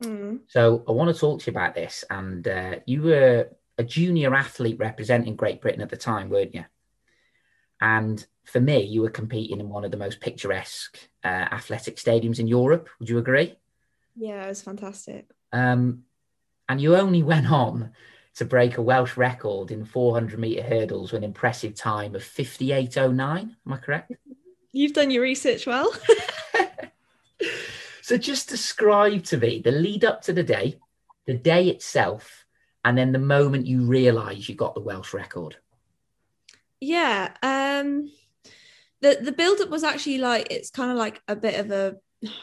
Mm. 0.03 0.39
So 0.47 0.83
I 0.87 0.91
want 0.91 1.13
to 1.13 1.19
talk 1.19 1.41
to 1.41 1.51
you 1.51 1.55
about 1.55 1.75
this. 1.75 2.03
And 2.09 2.47
uh, 2.47 2.75
you 2.85 3.03
were 3.03 3.49
a 3.77 3.83
junior 3.83 4.33
athlete 4.33 4.79
representing 4.79 5.35
Great 5.35 5.61
Britain 5.61 5.81
at 5.81 5.89
the 5.89 5.97
time, 5.97 6.29
weren't 6.29 6.55
you? 6.55 6.65
And 7.79 8.23
for 8.43 8.59
me, 8.59 8.83
you 8.83 9.01
were 9.01 9.09
competing 9.09 9.59
in 9.59 9.69
one 9.69 9.83
of 9.83 9.91
the 9.91 9.97
most 9.97 10.19
picturesque 10.19 10.97
uh, 11.23 11.27
athletic 11.27 11.97
stadiums 11.97 12.39
in 12.39 12.47
Europe. 12.47 12.89
Would 12.99 13.09
you 13.09 13.17
agree? 13.17 13.55
Yeah, 14.15 14.45
it 14.45 14.49
was 14.49 14.61
fantastic. 14.61 15.29
Um, 15.51 16.03
and 16.69 16.79
you 16.79 16.95
only 16.95 17.23
went 17.33 17.51
on 17.51 17.91
to 18.35 18.45
break 18.45 18.77
a 18.77 18.81
Welsh 18.81 19.17
record 19.17 19.71
in 19.71 19.83
400 19.83 20.39
meter 20.39 20.63
hurdles 20.63 21.11
with 21.11 21.19
an 21.19 21.25
impressive 21.25 21.75
time 21.75 22.15
of 22.15 22.23
58.09. 22.23 23.19
Am 23.19 23.55
I 23.67 23.77
correct? 23.77 24.13
You've 24.71 24.93
done 24.93 25.11
your 25.11 25.23
research 25.23 25.67
well. 25.67 25.91
so 28.01 28.17
just 28.17 28.47
describe 28.47 29.23
to 29.25 29.37
me 29.37 29.59
the 29.59 29.71
lead 29.71 30.05
up 30.05 30.21
to 30.23 30.33
the 30.33 30.43
day, 30.43 30.79
the 31.25 31.33
day 31.33 31.67
itself, 31.67 32.40
and 32.83 32.97
then 32.97 33.11
the 33.11 33.19
moment 33.19 33.67
you 33.67 33.81
realise 33.81 34.47
you 34.47 34.55
got 34.55 34.75
the 34.75 34.81
Welsh 34.81 35.13
record. 35.13 35.57
Yeah. 36.79 37.33
Um 37.43 38.11
the 39.01 39.17
the 39.21 39.31
build 39.31 39.59
up 39.61 39.69
was 39.69 39.83
actually 39.83 40.19
like 40.19 40.47
it's 40.51 40.69
kind 40.69 40.91
of 40.91 40.97
like 40.97 41.21
a 41.27 41.35
bit 41.35 41.59
of 41.59 41.71
a 41.71 41.97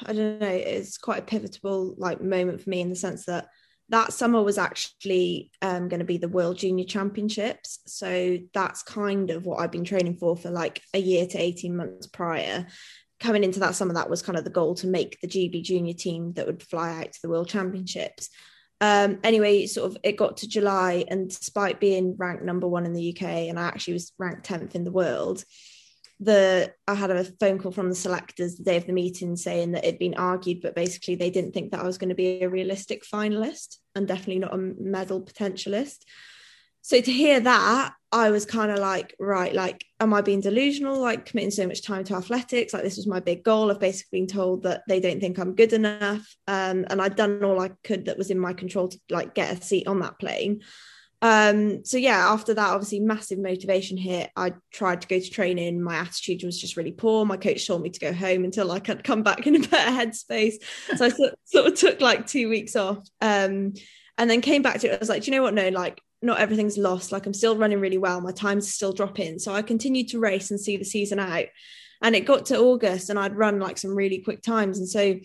I 0.05 0.13
don't 0.13 0.41
know, 0.41 0.47
it's 0.49 0.99
quite 0.99 1.21
a 1.21 1.27
pivotal 1.27 1.95
like 1.97 2.21
moment 2.21 2.61
for 2.61 2.71
me 2.71 2.81
in 2.81 2.91
the 2.91 2.97
sense 2.97 3.27
that 3.27 3.49
that 3.91 4.13
summer 4.13 4.43
was 4.43 4.59
actually 4.59 5.51
um, 5.63 5.89
going 5.89 6.01
to 6.01 6.05
be 6.05 6.19
the 6.19 6.29
World 6.29 6.59
Junior 6.59 6.85
Championships. 6.85 7.81
So 7.87 8.39
that's 8.53 8.83
kind 8.83 9.31
of 9.31 9.47
what 9.47 9.61
I've 9.61 9.73
been 9.73 9.85
training 9.85 10.17
for 10.17 10.37
for 10.37 10.51
like 10.51 10.83
a 10.93 10.99
year 10.99 11.27
to 11.27 11.39
18 11.41 11.75
months 11.75 12.07
prior. 12.07 12.67
Coming 13.19 13.45
into 13.45 13.61
that 13.61 13.75
summer, 13.75 13.95
that 13.95 14.11
was 14.11 14.21
kind 14.21 14.37
of 14.37 14.45
the 14.45 14.51
goal 14.51 14.75
to 14.77 14.87
make 14.87 15.19
the 15.21 15.29
GB 15.29 15.63
Junior 15.63 15.95
team 15.95 16.35
that 16.35 16.47
would 16.47 16.63
fly 16.63 17.01
out 17.01 17.13
to 17.13 17.23
the 17.23 17.31
World 17.31 17.49
Championships. 17.49 18.29
Um, 18.81 19.19
anyway, 19.25 19.67
sort 19.67 19.91
of 19.91 19.99
it 20.03 20.17
got 20.17 20.39
to 20.39 20.49
July, 20.49 21.05
and 21.09 21.29
despite 21.29 21.81
being 21.81 22.17
ranked 22.17 22.45
number 22.45 22.69
one 22.69 22.87
in 22.87 22.93
the 22.93 23.13
UK, 23.15 23.49
and 23.49 23.59
I 23.59 23.65
actually 23.65 23.95
was 23.95 24.13
ranked 24.19 24.47
10th 24.49 24.75
in 24.75 24.85
the 24.85 24.93
world, 24.93 25.45
the 26.21 26.73
I 26.87 26.95
had 26.95 27.11
a 27.11 27.25
phone 27.25 27.59
call 27.59 27.73
from 27.73 27.89
the 27.89 27.95
selectors 27.95 28.57
the 28.57 28.65
day 28.65 28.77
of 28.77 28.87
the 28.87 28.93
meeting 28.93 29.37
saying 29.37 29.73
that 29.73 29.85
it'd 29.85 29.99
been 29.99 30.15
argued, 30.15 30.61
but 30.63 30.75
basically 30.75 31.15
they 31.15 31.31
didn't 31.31 31.53
think 31.53 31.73
that 31.73 31.81
I 31.81 31.87
was 31.87 31.99
going 31.99 32.09
to 32.09 32.15
be 32.15 32.43
a 32.43 32.49
realistic 32.49 33.05
finalist 33.05 33.77
and 33.95 34.07
definitely 34.07 34.41
not 34.41 34.55
a 34.55 34.59
medal 34.59 35.21
potentialist. 35.21 36.05
So 36.83 37.01
to 37.01 37.13
hear 37.13 37.41
that, 37.41 37.93
I 38.11 38.31
was 38.31 38.47
kind 38.47 38.71
of 38.71 38.79
like, 38.79 39.15
right, 39.21 39.53
like, 39.53 39.85
am 40.01 40.15
I 40.15 40.23
being 40.23 40.41
delusional? 40.41 40.99
Like 40.99 41.27
committing 41.27 41.51
so 41.51 41.67
much 41.67 41.83
time 41.83 42.05
to 42.05 42.15
athletics? 42.15 42.73
Like 42.73 42.83
this 42.83 42.97
was 42.97 43.07
my 43.07 43.21
big 43.21 43.45
goal. 43.45 43.71
I've 43.71 43.81
basically 43.81 44.21
been 44.21 44.29
told 44.29 44.63
that 44.63 44.83
they 44.89 44.99
don't 44.99 45.21
think 45.21 45.39
I'm 45.39 45.55
good 45.55 45.75
enough. 45.75 46.35
Um, 46.47 46.87
and 46.89 47.03
I'd 47.03 47.17
done 47.17 47.45
all 47.45 47.61
I 47.61 47.71
could 47.85 48.07
that 48.07 48.17
was 48.17 48.31
in 48.31 48.39
my 48.39 48.55
control 48.55 48.89
to 48.89 48.99
like 49.11 49.35
get 49.35 49.59
a 49.59 49.63
seat 49.63 49.87
on 49.87 50.01
that 50.01 50.19
plane 50.19 50.63
um 51.21 51.85
so 51.85 51.97
yeah 51.97 52.31
after 52.33 52.55
that 52.55 52.71
obviously 52.71 53.01
massive 53.01 53.41
motivation 53.41 53.97
hit 53.97 54.31
i 54.37 54.53
tried 54.73 55.01
to 55.01 55.09
go 55.09 55.19
to 55.19 55.31
training 55.31 55.83
my 55.83 55.97
attitude 55.97 56.45
was 56.45 56.61
just 56.61 56.77
really 56.77 56.93
poor 56.93 57.25
my 57.25 57.37
coach 57.37 57.67
told 57.67 57.83
me 57.83 57.91
to 57.91 57.99
go 57.99 58.13
home 58.13 58.45
until 58.45 58.71
i 58.71 58.79
could 58.79 59.03
come 59.03 59.25
back 59.25 59.45
in 59.45 59.57
a 59.57 59.69
better 59.69 59.91
headspace 59.91 60.55
so 60.97 61.05
i 61.05 61.09
sort, 61.09 61.35
sort 61.45 61.67
of 61.67 61.75
took 61.75 62.01
like 62.01 62.25
two 62.27 62.49
weeks 62.49 62.77
off 62.77 62.99
um 63.21 63.73
and 64.17 64.31
then 64.31 64.41
came 64.41 64.63
back 64.63 64.79
to 64.79 64.87
it 64.87 64.95
i 64.95 64.99
was 64.99 65.09
like 65.09 65.23
do 65.23 65.31
you 65.31 65.37
know 65.37 65.43
what 65.43 65.55
no 65.55 65.69
like 65.71 66.01
not 66.23 66.41
everything's 66.41 66.79
lost. 66.79 67.13
Like 67.13 67.27
i'm 67.27 67.35
still 67.35 67.57
running 67.57 67.81
really 67.81 67.99
well. 67.99 68.21
My 68.21 68.33
times 68.33 68.67
are 68.67 68.73
still 68.73 68.93
dropping. 68.93 69.39
So 69.39 69.53
i 69.53 69.63
continued 69.63 70.09
to 70.09 70.21
race 70.21 70.51
and 70.51 70.61
see 70.61 70.77
the 70.77 70.85
season 70.85 71.19
out. 71.19 71.47
And 72.01 72.15
it 72.15 72.27
got 72.27 72.47
to 72.47 72.59
august 72.59 73.11
and 73.11 73.19
i'd 73.19 73.37
run 73.37 73.59
like 73.59 73.79
some 73.79 73.95
really 73.95 74.19
quick 74.19 74.43
times. 74.43 74.79
And 74.79 74.89
so 74.89 75.17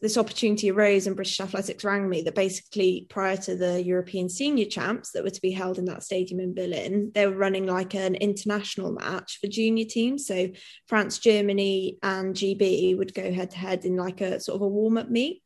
this 0.00 0.16
opportunity 0.16 0.70
arose 0.70 1.06
and 1.06 1.16
British 1.16 1.40
Athletics 1.40 1.82
rang 1.82 2.08
me 2.08 2.22
that 2.22 2.34
basically 2.34 3.06
prior 3.08 3.36
to 3.38 3.56
the 3.56 3.82
European 3.82 4.28
senior 4.28 4.66
champs 4.66 5.10
that 5.12 5.24
were 5.24 5.30
to 5.30 5.40
be 5.40 5.50
held 5.50 5.78
in 5.78 5.86
that 5.86 6.04
stadium 6.04 6.38
in 6.38 6.54
Berlin, 6.54 7.10
they 7.14 7.26
were 7.26 7.36
running 7.36 7.66
like 7.66 7.94
an 7.94 8.14
international 8.14 8.92
match 8.92 9.38
for 9.40 9.48
junior 9.48 9.84
teams. 9.84 10.26
So 10.26 10.50
France, 10.86 11.18
Germany, 11.18 11.98
and 12.02 12.34
GB 12.34 12.96
would 12.96 13.12
go 13.12 13.32
head 13.32 13.50
to 13.50 13.58
head 13.58 13.84
in 13.84 13.96
like 13.96 14.20
a 14.20 14.38
sort 14.38 14.56
of 14.56 14.62
a 14.62 14.68
warm 14.68 14.98
up 14.98 15.10
meet. 15.10 15.42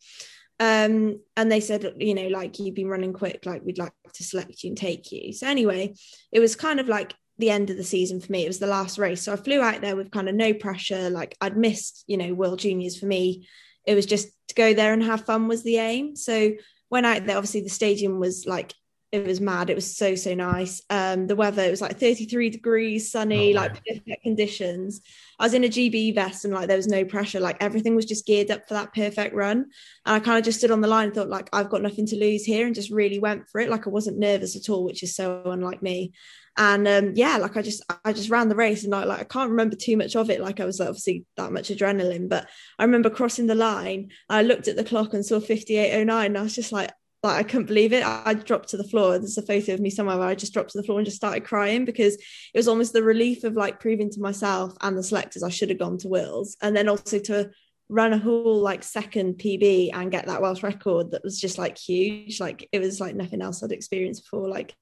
Um, 0.63 1.21
and 1.37 1.51
they 1.51 1.61
said, 1.61 1.95
you 1.99 2.15
know, 2.15 2.29
like 2.29 2.59
you've 2.59 2.75
been 2.75 2.89
running 2.89 3.13
quick, 3.13 3.45
like 3.47 3.65
we'd 3.65 3.79
like 3.79 3.93
to 4.15 4.23
select 4.23 4.63
you 4.63 4.69
and 4.69 4.77
take 4.77 5.11
you. 5.11 5.33
So 5.33 5.47
anyway, 5.47 5.95
it 6.31 6.41
was 6.41 6.55
kind 6.55 6.79
of 6.79 6.89
like 6.89 7.15
the 7.39 7.51
end 7.51 7.71
of 7.71 7.77
the 7.77 7.85
season 7.85 8.21
for 8.21 8.31
me. 8.31 8.45
It 8.45 8.49
was 8.49 8.61
the 8.61 8.67
last 8.67 8.99
race. 8.99 9.23
So 9.23 9.33
I 9.33 9.37
flew 9.37 9.61
out 9.61 9.81
there 9.81 9.97
with 9.97 10.13
kind 10.13 10.29
of 10.29 10.35
no 10.35 10.55
pressure. 10.55 11.11
Like 11.11 11.37
I'd 11.41 11.57
missed, 11.57 12.05
you 12.07 12.17
know, 12.17 12.35
World 12.35 12.61
Juniors 12.61 12.99
for 12.99 13.07
me 13.07 13.49
it 13.87 13.95
was 13.95 14.07
just 14.07 14.29
to 14.49 14.55
go 14.55 14.75
there 14.75 14.93
and 14.93 15.03
have 15.03 15.25
fun 15.25 15.49
was 15.49 15.63
the 15.63 15.77
aim. 15.79 16.17
So 16.17 16.53
went 16.91 17.07
out 17.07 17.27
there, 17.27 17.37
obviously 17.37 17.63
the 17.63 17.69
stadium 17.69 18.19
was 18.19 18.47
like 18.47 18.75
it 19.13 19.27
was 19.27 19.43
mad. 19.43 19.69
It 19.69 19.75
was 19.75 19.95
so 19.95 20.15
so 20.15 20.35
nice. 20.35 20.81
Um, 20.89 21.27
the 21.27 21.37
weather 21.37 21.63
it 21.63 21.71
was 21.71 21.83
like 21.83 22.01
33 22.01 22.49
degrees, 22.49 23.13
sunny, 23.13 23.53
oh, 23.53 23.61
like 23.61 23.85
perfect 23.87 24.23
conditions. 24.23 25.03
I 25.39 25.45
was 25.45 25.55
in 25.55 25.65
a 25.65 25.69
GB 25.69 26.15
vest 26.15 26.47
and 26.47 26.55
like 26.55 26.67
there 26.67 26.79
was 26.79 26.89
no 26.89 27.05
pressure. 27.05 27.39
Like 27.39 27.59
everything 27.61 27.95
was 27.95 28.07
just 28.07 28.27
geared 28.27 28.51
up 28.51 28.67
for 28.67 28.75
that 28.75 28.95
perfect 28.95 29.35
run. 29.35 29.67
And 30.07 30.17
I 30.17 30.19
kind 30.19 30.39
of 30.39 30.45
just 30.45 30.59
stood 30.59 30.71
on 30.71 30.81
the 30.81 30.89
line 30.89 31.07
and 31.07 31.15
thought 31.15 31.29
like 31.29 31.51
I've 31.53 31.69
got 31.69 31.83
nothing 31.83 32.07
to 32.07 32.17
lose 32.17 32.45
here 32.45 32.67
and 32.67 32.75
just 32.75 32.91
really 32.91 33.19
went 33.19 33.49
for 33.51 33.61
it. 33.61 33.69
Like 33.69 33.87
I 33.87 33.91
wasn't 33.91 34.19
nervous 34.19 34.57
at 34.57 34.71
all, 34.71 34.85
which 34.85 35.03
is 35.03 35.15
so 35.15 35.43
unlike 35.45 35.83
me 35.83 36.13
and 36.59 36.87
um, 36.87 37.13
yeah 37.15 37.39
like 37.39 37.57
i 37.57 37.63
just 37.63 37.83
i 38.05 38.13
just 38.13 38.29
ran 38.29 38.51
the 38.51 38.55
race 38.55 38.83
and 38.83 38.93
like, 38.93 39.07
like 39.07 39.21
i 39.21 39.25
can't 39.25 39.51
remember 39.51 39.75
too 39.75 39.97
much 39.97 40.15
of 40.15 40.29
it 40.29 40.39
like 40.39 40.61
i 40.61 40.67
was 40.67 40.83
obviously 40.83 41.25
that 41.39 41.51
much 41.51 41.71
adrenaline 41.71 42.29
but 42.29 42.47
i 42.79 42.85
remember 42.85 43.09
crossing 43.09 43.47
the 43.47 43.55
line 43.55 44.11
i 44.29 44.43
looked 44.43 44.69
at 44.69 44.77
the 44.77 44.85
clock 44.85 45.15
and 45.15 45.25
saw 45.25 45.41
5809 45.41 46.27
and 46.27 46.37
i 46.37 46.43
was 46.43 46.55
just 46.55 46.71
like 46.71 46.91
like 47.23 47.39
I 47.39 47.43
couldn't 47.43 47.67
believe 47.67 47.93
it. 47.93 48.05
I 48.05 48.35
dropped 48.35 48.71
to 48.71 48.77
the 48.77 48.85
floor. 48.85 49.19
There's 49.19 49.39
a 49.39 49.43
photo 49.43 49.75
of 49.75 49.81
me 49.81 49.91
somewhere 49.91 50.19
where 50.19 50.29
I 50.29 50.35
just 50.35 50.53
dropped 50.53 50.71
to 50.71 50.79
the 50.79 50.85
floor 50.85 50.99
and 50.99 51.07
just 51.07 51.17
started 51.17 51.45
crying 51.45 51.85
because 51.85 52.15
it 52.15 52.57
was 52.59 52.69
almost 52.69 52.93
the 52.93 53.03
relief 53.03 53.45
of 53.45 53.55
like 53.55 53.81
proving 53.81 54.11
to 54.11 54.21
myself 54.21 54.75
and 54.81 54.97
the 54.97 55.03
selectors 55.03 55.43
I 55.43 55.49
should 55.49 55.69
have 55.69 55.79
gone 55.79 55.99
to 55.99 56.09
Wills, 56.09 56.57
and 56.61 56.77
then 56.77 56.89
also 56.89 57.19
to 57.21 57.51
run 57.89 58.13
a 58.13 58.19
whole 58.19 58.59
like 58.59 58.83
second 58.83 59.35
PB 59.35 59.91
and 59.93 60.11
get 60.11 60.27
that 60.27 60.41
Welsh 60.41 60.63
record 60.63 61.11
that 61.11 61.23
was 61.23 61.41
just 61.41 61.59
like 61.59 61.79
huge. 61.79 62.41
Like 62.41 62.69
it 62.73 62.81
was 62.81 63.01
like 63.01 63.15
nothing 63.15 63.43
else 63.43 63.63
I'd 63.63 63.71
experienced 63.71 64.25
before. 64.25 64.49
Like 64.49 64.75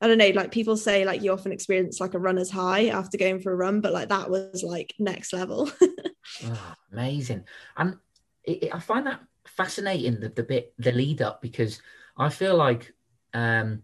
I 0.00 0.06
don't 0.06 0.18
know, 0.18 0.28
like 0.28 0.52
people 0.52 0.76
say 0.76 1.04
like 1.04 1.22
you 1.22 1.32
often 1.32 1.52
experience 1.52 2.00
like 2.00 2.14
a 2.14 2.18
runner's 2.18 2.50
high 2.50 2.86
after 2.86 3.18
going 3.18 3.40
for 3.40 3.52
a 3.52 3.56
run, 3.56 3.80
but 3.80 3.92
like 3.92 4.10
that 4.10 4.30
was 4.30 4.62
like 4.62 4.94
next 4.98 5.32
level. 5.32 5.70
oh, 6.44 6.74
amazing. 6.92 7.44
And 7.76 7.96
it, 8.44 8.64
it, 8.64 8.74
I 8.74 8.78
find 8.78 9.06
that 9.06 9.20
fascinating 9.56 10.20
the, 10.20 10.28
the 10.28 10.42
bit, 10.42 10.74
the 10.78 10.92
lead 10.92 11.22
up, 11.22 11.42
because 11.42 11.80
I 12.16 12.28
feel 12.28 12.56
like 12.56 12.92
um, 13.34 13.82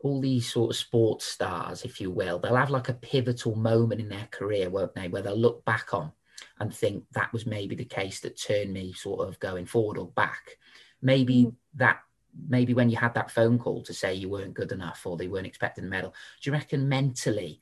all 0.00 0.20
these 0.20 0.50
sort 0.50 0.70
of 0.70 0.76
sports 0.76 1.26
stars, 1.26 1.84
if 1.84 2.00
you 2.00 2.10
will, 2.10 2.38
they'll 2.38 2.56
have 2.56 2.70
like 2.70 2.88
a 2.88 2.94
pivotal 2.94 3.54
moment 3.54 4.00
in 4.00 4.08
their 4.08 4.28
career, 4.30 4.70
won't 4.70 4.94
they, 4.94 5.08
where 5.08 5.22
they'll 5.22 5.36
look 5.36 5.64
back 5.64 5.92
on 5.92 6.12
and 6.58 6.74
think 6.74 7.04
that 7.12 7.32
was 7.32 7.46
maybe 7.46 7.74
the 7.74 7.84
case 7.84 8.20
that 8.20 8.40
turned 8.40 8.72
me 8.72 8.92
sort 8.92 9.26
of 9.26 9.38
going 9.40 9.66
forward 9.66 9.98
or 9.98 10.08
back. 10.08 10.58
Maybe 11.02 11.46
mm. 11.46 11.54
that 11.74 12.00
maybe 12.48 12.74
when 12.74 12.88
you 12.88 12.96
had 12.96 13.14
that 13.14 13.30
phone 13.30 13.58
call 13.58 13.82
to 13.82 13.92
say 13.92 14.14
you 14.14 14.28
weren't 14.28 14.54
good 14.54 14.72
enough 14.72 15.04
or 15.04 15.16
they 15.16 15.28
weren't 15.28 15.46
expecting 15.46 15.84
a 15.84 15.88
medal, 15.88 16.14
do 16.40 16.50
you 16.50 16.52
reckon 16.52 16.88
mentally 16.88 17.60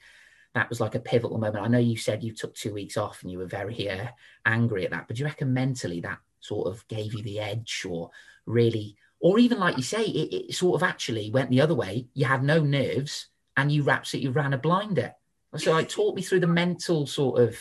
that 0.54 0.68
was 0.68 0.80
like 0.80 0.94
a 0.94 1.00
pivotal 1.00 1.38
moment? 1.38 1.64
I 1.64 1.68
know 1.68 1.78
you 1.78 1.96
said 1.96 2.22
you 2.22 2.32
took 2.32 2.54
two 2.54 2.74
weeks 2.74 2.96
off 2.96 3.22
and 3.22 3.30
you 3.30 3.38
were 3.38 3.46
very 3.46 3.88
uh, 3.88 4.08
angry 4.44 4.84
at 4.84 4.90
that, 4.90 5.06
but 5.06 5.16
do 5.16 5.20
you 5.20 5.26
reckon 5.26 5.52
mentally 5.52 6.00
that 6.00 6.18
sort 6.40 6.68
of 6.68 6.86
gave 6.88 7.14
you 7.14 7.22
the 7.22 7.40
edge 7.40 7.86
or 7.88 8.10
really, 8.46 8.96
or 9.20 9.38
even 9.38 9.58
like 9.58 9.76
you 9.76 9.82
say, 9.82 10.04
it, 10.04 10.50
it 10.50 10.54
sort 10.54 10.80
of 10.80 10.88
actually 10.88 11.30
went 11.30 11.50
the 11.50 11.60
other 11.60 11.74
way? 11.74 12.06
You 12.14 12.26
had 12.26 12.42
no 12.42 12.60
nerves 12.60 13.28
and 13.56 13.72
you 13.72 13.88
absolutely 13.90 14.30
ran 14.30 14.54
a 14.54 14.58
blinder. 14.58 15.14
So, 15.56 15.72
like, 15.72 15.88
talk 15.88 16.14
me 16.14 16.22
through 16.22 16.40
the 16.40 16.46
mental 16.46 17.06
sort 17.06 17.40
of 17.40 17.58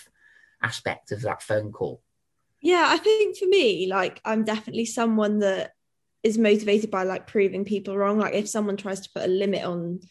aspect 0.61 1.11
of 1.11 1.21
that 1.21 1.41
phone 1.41 1.71
call. 1.71 2.01
Yeah, 2.61 2.85
I 2.89 2.97
think 2.97 3.37
for 3.37 3.47
me, 3.47 3.87
like, 3.87 4.19
I'm 4.25 4.43
definitely 4.43 4.85
someone 4.85 5.39
that 5.39 5.71
is 6.23 6.37
motivated 6.37 6.91
by 6.91 7.03
like 7.03 7.27
proving 7.27 7.65
people 7.65 7.97
wrong. 7.97 8.19
Like 8.19 8.33
if 8.33 8.49
someone 8.49 8.77
tries 8.77 8.99
to 9.01 9.09
put 9.09 9.23
a 9.23 9.27
limit 9.27 9.63
on 9.63 10.01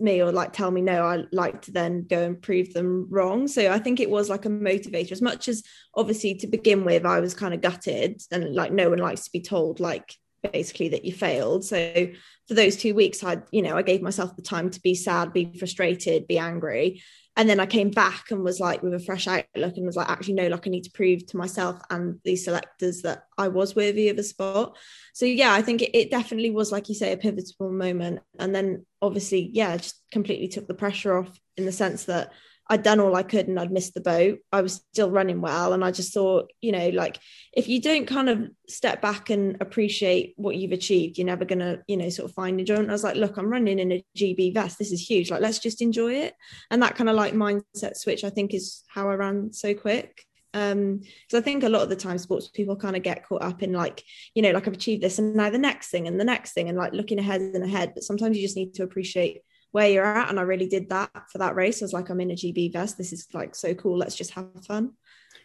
me 0.00 0.22
or 0.22 0.32
like 0.32 0.52
tell 0.52 0.70
me 0.70 0.80
no, 0.80 1.04
I 1.04 1.24
like 1.32 1.62
to 1.62 1.72
then 1.72 2.06
go 2.08 2.22
and 2.24 2.40
prove 2.40 2.72
them 2.72 3.06
wrong. 3.10 3.48
So 3.48 3.70
I 3.70 3.78
think 3.78 4.00
it 4.00 4.10
was 4.10 4.28
like 4.28 4.44
a 4.44 4.50
motivator 4.50 5.12
as 5.12 5.22
much 5.22 5.48
as 5.48 5.62
obviously 5.94 6.34
to 6.36 6.46
begin 6.46 6.84
with, 6.84 7.04
I 7.04 7.20
was 7.20 7.34
kind 7.34 7.54
of 7.54 7.60
gutted 7.60 8.22
and 8.30 8.54
like 8.54 8.72
no 8.72 8.90
one 8.90 8.98
likes 8.98 9.24
to 9.24 9.32
be 9.32 9.40
told 9.40 9.80
like 9.80 10.16
basically 10.52 10.90
that 10.90 11.04
you 11.04 11.12
failed. 11.12 11.64
So 11.64 12.08
for 12.48 12.54
those 12.54 12.76
two 12.76 12.94
weeks, 12.94 13.22
I, 13.22 13.38
you 13.50 13.62
know, 13.62 13.76
I 13.76 13.82
gave 13.82 14.02
myself 14.02 14.36
the 14.36 14.42
time 14.42 14.70
to 14.70 14.80
be 14.80 14.94
sad, 14.94 15.32
be 15.32 15.56
frustrated, 15.58 16.26
be 16.26 16.38
angry 16.38 17.02
and 17.36 17.48
then 17.48 17.60
I 17.60 17.66
came 17.66 17.90
back 17.90 18.30
and 18.30 18.42
was 18.42 18.60
like 18.60 18.82
with 18.82 18.92
a 18.92 18.98
fresh 18.98 19.26
outlook 19.28 19.76
and 19.76 19.86
was 19.86 19.96
like, 19.96 20.10
actually, 20.10 20.34
no, 20.34 20.48
like 20.48 20.66
I 20.66 20.70
need 20.70 20.84
to 20.84 20.90
prove 20.90 21.24
to 21.26 21.36
myself 21.36 21.80
and 21.88 22.18
these 22.24 22.44
selectors 22.44 23.02
that 23.02 23.24
I 23.38 23.48
was 23.48 23.76
worthy 23.76 24.08
of 24.08 24.18
a 24.18 24.22
spot. 24.22 24.76
So 25.14 25.26
yeah, 25.26 25.52
I 25.52 25.62
think 25.62 25.80
it, 25.80 25.96
it 25.96 26.10
definitely 26.10 26.50
was, 26.50 26.72
like 26.72 26.88
you 26.88 26.94
say, 26.94 27.12
a 27.12 27.16
pivotal 27.16 27.70
moment. 27.70 28.20
And 28.38 28.54
then 28.54 28.84
obviously, 29.00 29.48
yeah, 29.54 29.76
just 29.76 30.02
completely 30.10 30.48
took 30.48 30.66
the 30.66 30.74
pressure 30.74 31.16
off 31.16 31.38
in 31.56 31.64
the 31.64 31.72
sense 31.72 32.04
that 32.04 32.32
I'd 32.70 32.84
done 32.84 33.00
all 33.00 33.16
I 33.16 33.24
could 33.24 33.48
and 33.48 33.58
I'd 33.58 33.72
missed 33.72 33.94
the 33.94 34.00
boat. 34.00 34.38
I 34.52 34.62
was 34.62 34.74
still 34.92 35.10
running 35.10 35.40
well. 35.40 35.72
And 35.72 35.84
I 35.84 35.90
just 35.90 36.14
thought, 36.14 36.52
you 36.60 36.70
know, 36.70 36.90
like 36.90 37.18
if 37.52 37.66
you 37.66 37.82
don't 37.82 38.06
kind 38.06 38.28
of 38.28 38.48
step 38.68 39.02
back 39.02 39.28
and 39.28 39.56
appreciate 39.60 40.34
what 40.36 40.54
you've 40.54 40.70
achieved, 40.70 41.18
you're 41.18 41.26
never 41.26 41.44
going 41.44 41.58
to, 41.58 41.82
you 41.88 41.96
know, 41.96 42.08
sort 42.10 42.30
of 42.30 42.34
find 42.34 42.60
enjoyment. 42.60 42.88
I 42.88 42.92
was 42.92 43.02
like, 43.02 43.16
look, 43.16 43.36
I'm 43.36 43.50
running 43.50 43.80
in 43.80 43.90
a 43.90 44.04
GB 44.16 44.54
vest. 44.54 44.78
This 44.78 44.92
is 44.92 45.00
huge. 45.00 45.32
Like, 45.32 45.40
let's 45.40 45.58
just 45.58 45.82
enjoy 45.82 46.12
it. 46.14 46.34
And 46.70 46.80
that 46.84 46.94
kind 46.94 47.10
of 47.10 47.16
like 47.16 47.34
mindset 47.34 47.96
switch, 47.96 48.22
I 48.22 48.30
think, 48.30 48.54
is 48.54 48.84
how 48.86 49.10
I 49.10 49.14
ran 49.14 49.52
so 49.52 49.74
quick 49.74 50.24
um 50.52 50.96
because 50.98 51.38
i 51.38 51.40
think 51.40 51.62
a 51.62 51.68
lot 51.68 51.82
of 51.82 51.88
the 51.88 51.94
time 51.94 52.18
sports 52.18 52.48
people 52.48 52.74
kind 52.74 52.96
of 52.96 53.04
get 53.04 53.24
caught 53.24 53.40
up 53.40 53.62
in 53.62 53.72
like 53.72 54.02
you 54.34 54.42
know 54.42 54.50
like 54.50 54.66
i've 54.66 54.74
achieved 54.74 55.00
this 55.00 55.20
and 55.20 55.36
now 55.36 55.48
the 55.48 55.56
next 55.56 55.90
thing 55.90 56.08
and 56.08 56.18
the 56.18 56.24
next 56.24 56.54
thing 56.54 56.68
and 56.68 56.76
like 56.76 56.92
looking 56.92 57.20
ahead 57.20 57.40
and 57.40 57.62
ahead 57.62 57.92
but 57.94 58.02
sometimes 58.02 58.36
you 58.36 58.42
just 58.42 58.56
need 58.56 58.74
to 58.74 58.82
appreciate 58.82 59.42
where 59.72 59.88
you're 59.88 60.04
at. 60.04 60.28
And 60.28 60.38
I 60.38 60.42
really 60.42 60.68
did 60.68 60.88
that 60.90 61.10
for 61.30 61.38
that 61.38 61.54
race. 61.54 61.82
I 61.82 61.84
was 61.84 61.92
like, 61.92 62.08
I'm 62.08 62.20
in 62.20 62.32
a 62.32 62.34
GB 62.34 62.72
vest. 62.72 62.98
This 62.98 63.12
is 63.12 63.26
like 63.32 63.54
so 63.54 63.74
cool. 63.74 63.96
Let's 63.96 64.16
just 64.16 64.32
have 64.32 64.48
fun. 64.66 64.92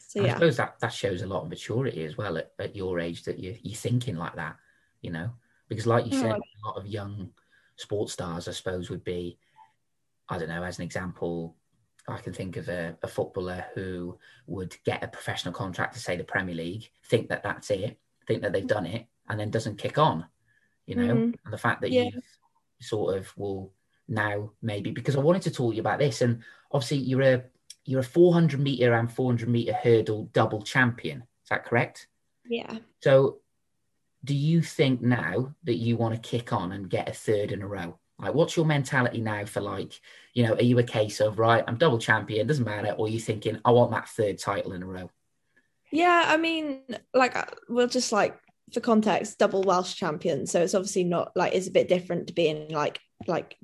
So 0.07 0.21
yeah. 0.21 0.31
I 0.31 0.33
suppose 0.33 0.57
that, 0.57 0.79
that 0.79 0.93
shows 0.93 1.21
a 1.21 1.27
lot 1.27 1.43
of 1.43 1.49
maturity 1.49 2.05
as 2.05 2.17
well 2.17 2.37
at, 2.37 2.51
at 2.59 2.75
your 2.75 2.99
age 2.99 3.23
that 3.23 3.39
you, 3.39 3.55
you're 3.61 3.75
thinking 3.75 4.15
like 4.15 4.35
that, 4.35 4.55
you 5.01 5.11
know, 5.11 5.29
because 5.67 5.85
like 5.85 6.05
you 6.05 6.17
said, 6.17 6.31
a 6.31 6.67
lot 6.67 6.77
of 6.77 6.87
young 6.87 7.31
sports 7.75 8.13
stars, 8.13 8.47
I 8.47 8.51
suppose, 8.51 8.89
would 8.89 9.03
be, 9.03 9.37
I 10.29 10.37
don't 10.37 10.49
know, 10.49 10.63
as 10.63 10.79
an 10.79 10.85
example, 10.85 11.55
I 12.07 12.17
can 12.17 12.33
think 12.33 12.57
of 12.57 12.69
a, 12.69 12.95
a, 13.01 13.07
footballer 13.07 13.65
who 13.73 14.17
would 14.47 14.75
get 14.85 15.03
a 15.03 15.07
professional 15.07 15.53
contract 15.53 15.95
to 15.95 15.99
say 15.99 16.15
the 16.15 16.23
Premier 16.23 16.55
League, 16.55 16.89
think 17.05 17.29
that 17.29 17.43
that's 17.43 17.71
it, 17.71 17.97
think 18.27 18.43
that 18.43 18.53
they've 18.53 18.65
done 18.65 18.85
it, 18.85 19.07
and 19.27 19.39
then 19.39 19.49
doesn't 19.49 19.79
kick 19.79 19.97
on. 19.97 20.25
You 20.85 20.95
know, 20.95 21.15
mm. 21.15 21.35
and 21.43 21.53
the 21.53 21.57
fact 21.57 21.81
that 21.81 21.91
yeah. 21.91 22.03
you 22.03 22.21
sort 22.79 23.17
of 23.17 23.35
will 23.35 23.73
now, 24.07 24.51
maybe 24.61 24.91
because 24.91 25.15
I 25.15 25.19
wanted 25.19 25.43
to 25.43 25.51
talk 25.51 25.71
to 25.71 25.75
you 25.75 25.81
about 25.81 25.99
this. 25.99 26.21
And 26.21 26.43
obviously, 26.71 26.97
you're 26.97 27.21
a 27.21 27.43
you're 27.85 27.99
a 27.99 28.03
400 28.03 28.59
meter 28.59 28.93
and 28.93 29.11
400 29.11 29.47
meter 29.47 29.73
hurdle 29.73 30.29
double 30.33 30.61
champion. 30.61 31.19
Is 31.19 31.49
that 31.49 31.65
correct? 31.65 32.07
Yeah. 32.47 32.79
So, 33.01 33.39
do 34.23 34.33
you 34.35 34.61
think 34.61 35.01
now 35.01 35.53
that 35.63 35.75
you 35.75 35.97
want 35.97 36.15
to 36.15 36.29
kick 36.29 36.51
on 36.51 36.71
and 36.71 36.89
get 36.89 37.09
a 37.09 37.13
third 37.13 37.51
in 37.51 37.61
a 37.61 37.67
row? 37.67 37.99
Like, 38.17 38.33
what's 38.33 38.55
your 38.55 38.65
mentality 38.65 39.21
now 39.21 39.45
for 39.45 39.61
like, 39.61 39.99
you 40.33 40.43
know, 40.43 40.53
are 40.53 40.63
you 40.63 40.79
a 40.79 40.83
case 40.83 41.19
of 41.19 41.37
right, 41.37 41.63
I'm 41.67 41.77
double 41.77 41.99
champion, 41.99 42.47
doesn't 42.47 42.63
matter, 42.63 42.91
or 42.91 43.07
are 43.07 43.09
you 43.09 43.19
thinking 43.19 43.59
I 43.65 43.71
want 43.71 43.91
that 43.91 44.07
third 44.09 44.39
title 44.39 44.71
in 44.71 44.83
a 44.83 44.85
row? 44.85 45.11
Yeah, 45.91 46.23
I 46.27 46.37
mean, 46.37 46.81
like 47.13 47.35
we'll 47.69 47.87
just 47.87 48.11
like 48.11 48.37
for 48.73 48.79
context, 48.79 49.37
double 49.37 49.63
Welsh 49.63 49.95
champion. 49.95 50.47
So 50.47 50.61
it's 50.61 50.73
obviously 50.73 51.03
not 51.03 51.31
like 51.35 51.53
it's 51.53 51.67
a 51.67 51.71
bit 51.71 51.87
different 51.87 52.27
to 52.27 52.33
being 52.33 52.69
like 52.69 52.99
like 53.27 53.57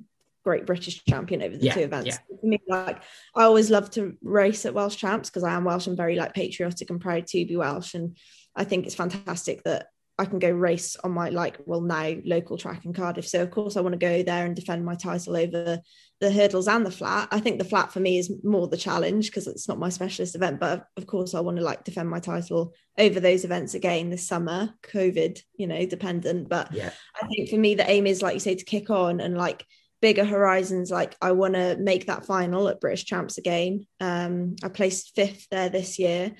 great 0.44 0.66
British 0.66 1.04
champion 1.04 1.42
over 1.42 1.56
the 1.56 1.64
yeah, 1.64 1.74
two 1.74 1.80
events. 1.80 2.06
Yeah. 2.06 2.36
For 2.40 2.46
me, 2.46 2.60
like 2.68 3.02
I 3.34 3.44
always 3.44 3.70
love 3.70 3.90
to 3.92 4.16
race 4.22 4.66
at 4.66 4.74
Welsh 4.74 4.96
champs 4.96 5.30
because 5.30 5.44
I 5.44 5.54
am 5.54 5.64
Welsh 5.64 5.86
and 5.86 5.96
very 5.96 6.16
like 6.16 6.34
patriotic 6.34 6.90
and 6.90 7.00
proud 7.00 7.26
to 7.28 7.46
be 7.46 7.56
Welsh. 7.56 7.94
And 7.94 8.16
I 8.54 8.64
think 8.64 8.86
it's 8.86 8.94
fantastic 8.94 9.62
that 9.64 9.86
I 10.18 10.26
can 10.26 10.38
go 10.38 10.50
race 10.50 10.96
on 11.02 11.12
my 11.12 11.30
like 11.30 11.58
well 11.64 11.80
now 11.80 12.14
local 12.24 12.58
track 12.58 12.84
in 12.84 12.92
Cardiff. 12.92 13.26
So 13.26 13.42
of 13.42 13.50
course 13.50 13.76
I 13.76 13.80
want 13.80 13.94
to 13.94 13.98
go 13.98 14.22
there 14.22 14.44
and 14.44 14.54
defend 14.54 14.84
my 14.84 14.94
title 14.94 15.36
over 15.36 15.80
the 16.20 16.30
hurdles 16.30 16.68
and 16.68 16.84
the 16.84 16.90
flat. 16.90 17.28
I 17.32 17.40
think 17.40 17.58
the 17.58 17.64
flat 17.64 17.92
for 17.92 18.00
me 18.00 18.18
is 18.18 18.30
more 18.44 18.68
the 18.68 18.76
challenge 18.76 19.26
because 19.26 19.46
it's 19.46 19.68
not 19.68 19.78
my 19.78 19.88
specialist 19.88 20.34
event. 20.34 20.60
But 20.60 20.86
of 20.96 21.06
course 21.06 21.34
I 21.34 21.40
want 21.40 21.56
to 21.56 21.64
like 21.64 21.84
defend 21.84 22.10
my 22.10 22.20
title 22.20 22.74
over 22.98 23.20
those 23.20 23.44
events 23.44 23.74
again 23.74 24.10
this 24.10 24.26
summer, 24.26 24.74
COVID, 24.82 25.40
you 25.56 25.66
know, 25.66 25.86
dependent. 25.86 26.48
But 26.48 26.72
yeah. 26.72 26.90
I 27.20 27.26
think 27.26 27.48
for 27.48 27.56
me 27.56 27.74
the 27.74 27.90
aim 27.90 28.06
is 28.06 28.22
like 28.22 28.34
you 28.34 28.40
say 28.40 28.54
to 28.54 28.64
kick 28.64 28.90
on 28.90 29.18
and 29.18 29.36
like 29.36 29.64
bigger 30.02 30.24
horizons 30.24 30.90
like 30.90 31.16
i 31.22 31.32
want 31.32 31.54
to 31.54 31.76
make 31.76 32.06
that 32.06 32.26
final 32.26 32.68
at 32.68 32.80
british 32.80 33.04
champs 33.04 33.38
again. 33.38 33.86
Um, 34.00 34.56
i 34.62 34.68
placed 34.68 35.14
fifth 35.14 35.46
there 35.50 35.70
this 35.70 35.98
year. 35.98 36.34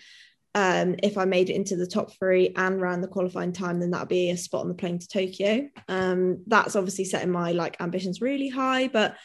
Um, 0.54 0.97
if 1.02 1.16
i 1.16 1.25
made 1.25 1.49
it 1.49 1.57
into 1.57 1.76
the 1.76 1.87
top 1.87 2.12
three 2.19 2.52
and 2.57 2.80
ran 2.80 3.00
the 3.00 3.08
qualifying 3.08 3.52
time 3.52 3.80
then 3.80 3.93
that'd 3.93 4.08
be 4.08 4.30
a 4.30 4.37
spot 4.37 4.63
on 4.63 4.69
the 4.69 4.75
plane 4.75 4.99
to 4.99 5.08
tokyo. 5.08 5.69
Um, 5.89 6.43
that's 6.47 6.76
obviously 6.76 7.04
setting 7.04 7.30
my 7.30 7.52
like 7.52 7.80
ambitions 7.80 8.21
really 8.21 8.50
high 8.50 8.89
but 8.89 9.17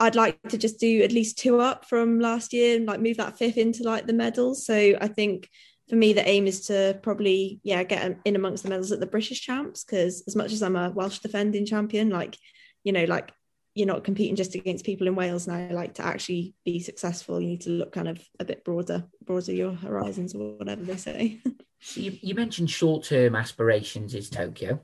i'd 0.00 0.16
like 0.16 0.40
to 0.48 0.58
just 0.58 0.80
do 0.80 1.02
at 1.02 1.12
least 1.12 1.38
two 1.38 1.60
up 1.60 1.86
from 1.86 2.18
last 2.18 2.52
year 2.52 2.76
and 2.76 2.86
like 2.86 3.00
move 3.00 3.16
that 3.18 3.38
fifth 3.38 3.58
into 3.58 3.84
like 3.84 4.06
the 4.06 4.12
medals. 4.12 4.66
So 4.66 4.96
i 5.00 5.08
think 5.08 5.48
for 5.88 5.96
me, 5.96 6.12
the 6.12 6.26
aim 6.28 6.46
is 6.46 6.66
to 6.66 6.98
probably, 7.02 7.60
yeah, 7.62 7.84
get 7.84 8.18
in 8.24 8.34
amongst 8.34 8.64
the 8.64 8.68
medals 8.68 8.90
at 8.90 9.00
the 9.00 9.06
British 9.06 9.40
champs. 9.40 9.84
Because 9.84 10.24
as 10.26 10.34
much 10.34 10.52
as 10.52 10.62
I'm 10.62 10.76
a 10.76 10.90
Welsh 10.90 11.20
defending 11.20 11.64
champion, 11.64 12.10
like, 12.10 12.36
you 12.82 12.92
know, 12.92 13.04
like 13.04 13.30
you're 13.76 13.86
not 13.86 14.04
competing 14.04 14.36
just 14.36 14.54
against 14.54 14.86
people 14.86 15.06
in 15.06 15.14
Wales 15.14 15.46
now. 15.46 15.68
Like 15.70 15.94
to 15.94 16.04
actually 16.04 16.54
be 16.64 16.80
successful, 16.80 17.38
you 17.38 17.48
need 17.48 17.60
to 17.62 17.70
look 17.70 17.92
kind 17.92 18.08
of 18.08 18.18
a 18.40 18.44
bit 18.44 18.64
broader, 18.64 19.04
broader 19.22 19.52
your 19.52 19.74
horizons 19.74 20.34
or 20.34 20.54
whatever 20.54 20.82
they 20.82 20.96
say. 20.96 21.40
you, 21.94 22.16
you 22.22 22.34
mentioned 22.34 22.70
short 22.70 23.04
term 23.04 23.36
aspirations 23.36 24.14
is 24.14 24.30
Tokyo. 24.30 24.80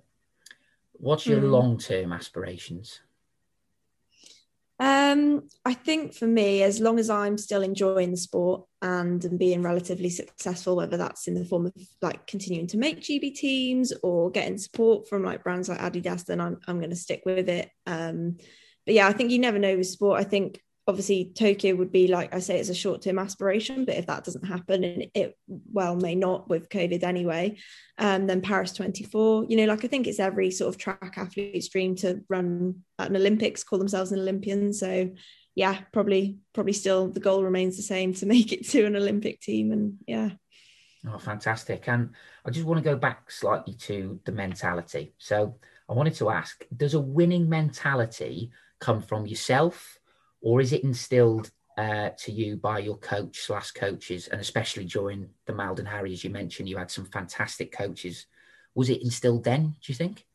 What's 0.92 1.26
your 1.26 1.40
mm. 1.40 1.50
long 1.50 1.78
term 1.78 2.12
aspirations? 2.12 3.00
Um, 4.78 5.48
I 5.64 5.72
think 5.72 6.12
for 6.12 6.26
me, 6.26 6.62
as 6.62 6.78
long 6.78 6.98
as 6.98 7.08
I'm 7.08 7.38
still 7.38 7.62
enjoying 7.62 8.10
the 8.10 8.16
sport 8.18 8.64
and, 8.82 9.24
and 9.24 9.38
being 9.38 9.62
relatively 9.62 10.10
successful, 10.10 10.76
whether 10.76 10.98
that's 10.98 11.28
in 11.28 11.34
the 11.34 11.46
form 11.46 11.66
of 11.66 11.72
like 12.02 12.26
continuing 12.26 12.66
to 12.66 12.76
make 12.76 13.00
GB 13.00 13.34
teams 13.36 13.94
or 14.02 14.30
getting 14.30 14.58
support 14.58 15.08
from 15.08 15.24
like 15.24 15.42
brands 15.42 15.70
like 15.70 15.78
Adidas, 15.78 16.26
then 16.26 16.42
I'm 16.42 16.58
I'm 16.68 16.78
going 16.78 16.90
to 16.90 16.96
stick 16.96 17.22
with 17.24 17.48
it. 17.48 17.70
Um, 17.86 18.36
but 18.84 18.94
yeah, 18.94 19.08
I 19.08 19.12
think 19.12 19.30
you 19.30 19.38
never 19.38 19.58
know 19.58 19.76
with 19.76 19.86
sport. 19.86 20.20
I 20.20 20.24
think 20.24 20.60
obviously 20.86 21.32
Tokyo 21.34 21.76
would 21.76 21.92
be 21.92 22.08
like 22.08 22.34
I 22.34 22.40
say, 22.40 22.58
it's 22.58 22.68
a 22.68 22.74
short 22.74 23.02
term 23.02 23.18
aspiration, 23.18 23.84
but 23.84 23.96
if 23.96 24.06
that 24.06 24.24
doesn't 24.24 24.46
happen, 24.46 24.84
and 24.84 25.06
it 25.14 25.36
well 25.46 25.96
may 25.96 26.14
not 26.14 26.48
with 26.48 26.68
COVID 26.68 27.02
anyway, 27.02 27.56
um, 27.98 28.26
then 28.26 28.40
Paris 28.40 28.72
24, 28.72 29.46
you 29.48 29.56
know, 29.56 29.66
like 29.66 29.84
I 29.84 29.88
think 29.88 30.06
it's 30.06 30.20
every 30.20 30.50
sort 30.50 30.74
of 30.74 30.78
track 30.78 31.14
athlete's 31.16 31.68
dream 31.68 31.94
to 31.96 32.22
run 32.28 32.82
at 32.98 33.10
an 33.10 33.16
Olympics, 33.16 33.64
call 33.64 33.78
themselves 33.78 34.12
an 34.12 34.20
Olympian. 34.20 34.72
So 34.72 35.10
yeah, 35.54 35.78
probably 35.92 36.38
probably 36.52 36.72
still 36.72 37.08
the 37.08 37.20
goal 37.20 37.44
remains 37.44 37.76
the 37.76 37.82
same 37.82 38.14
to 38.14 38.26
make 38.34 38.52
it 38.52 38.68
to 38.70 38.84
an 38.84 38.96
Olympic 38.96 39.40
team, 39.40 39.72
and 39.72 39.98
yeah. 40.06 40.30
Oh, 41.08 41.18
fantastic. 41.18 41.88
And 41.88 42.10
I 42.44 42.50
just 42.50 42.64
want 42.64 42.78
to 42.78 42.90
go 42.90 42.96
back 42.96 43.28
slightly 43.30 43.74
to 43.74 44.20
the 44.24 44.30
mentality. 44.30 45.14
So 45.18 45.56
I 45.88 45.94
wanted 45.94 46.14
to 46.14 46.30
ask 46.30 46.64
Does 46.76 46.94
a 46.94 47.00
winning 47.00 47.48
mentality 47.48 48.52
come 48.82 49.00
from 49.00 49.26
yourself, 49.26 49.98
or 50.42 50.60
is 50.60 50.72
it 50.72 50.84
instilled 50.84 51.50
uh, 51.78 52.10
to 52.18 52.32
you 52.32 52.56
by 52.56 52.78
your 52.80 52.98
coach 52.98 53.38
slash 53.40 53.70
coaches, 53.70 54.28
and 54.28 54.40
especially 54.40 54.84
during 54.84 55.30
the 55.46 55.52
Maldwyn 55.52 55.86
Harry, 55.86 56.12
as 56.12 56.22
you 56.24 56.30
mentioned, 56.30 56.68
you 56.68 56.76
had 56.76 56.90
some 56.90 57.06
fantastic 57.06 57.72
coaches. 57.72 58.26
Was 58.74 58.90
it 58.90 59.02
instilled 59.02 59.44
then? 59.44 59.76
Do 59.80 59.92
you 59.92 59.94
think? 59.94 60.26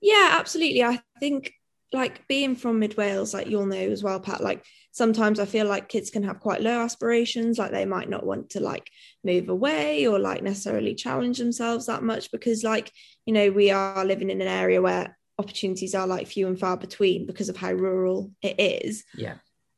Yeah, 0.00 0.30
absolutely. 0.32 0.82
I 0.82 1.00
think 1.20 1.52
like 1.92 2.26
being 2.28 2.56
from 2.56 2.78
mid 2.78 2.96
Wales, 2.96 3.34
like 3.34 3.48
you'll 3.48 3.66
know 3.66 3.76
as 3.76 4.02
well, 4.02 4.20
Pat. 4.20 4.42
Like 4.42 4.64
sometimes 4.92 5.38
I 5.38 5.44
feel 5.44 5.66
like 5.66 5.88
kids 5.88 6.10
can 6.10 6.22
have 6.22 6.40
quite 6.40 6.62
low 6.62 6.80
aspirations, 6.80 7.58
like 7.58 7.72
they 7.72 7.84
might 7.84 8.08
not 8.08 8.24
want 8.24 8.50
to 8.50 8.60
like 8.60 8.88
move 9.22 9.48
away 9.48 10.06
or 10.06 10.18
like 10.18 10.42
necessarily 10.42 10.94
challenge 10.94 11.38
themselves 11.38 11.86
that 11.86 12.02
much 12.02 12.30
because, 12.30 12.64
like, 12.64 12.90
you 13.26 13.34
know, 13.34 13.50
we 13.50 13.70
are 13.70 14.04
living 14.04 14.30
in 14.30 14.40
an 14.40 14.48
area 14.48 14.80
where 14.80 15.16
opportunities 15.40 15.94
are 15.94 16.06
like 16.06 16.26
few 16.26 16.46
and 16.46 16.58
far 16.58 16.76
between 16.76 17.26
because 17.26 17.48
of 17.48 17.56
how 17.56 17.72
rural 17.72 18.30
it 18.42 18.60
is. 18.60 19.04
Yeah. 19.14 19.34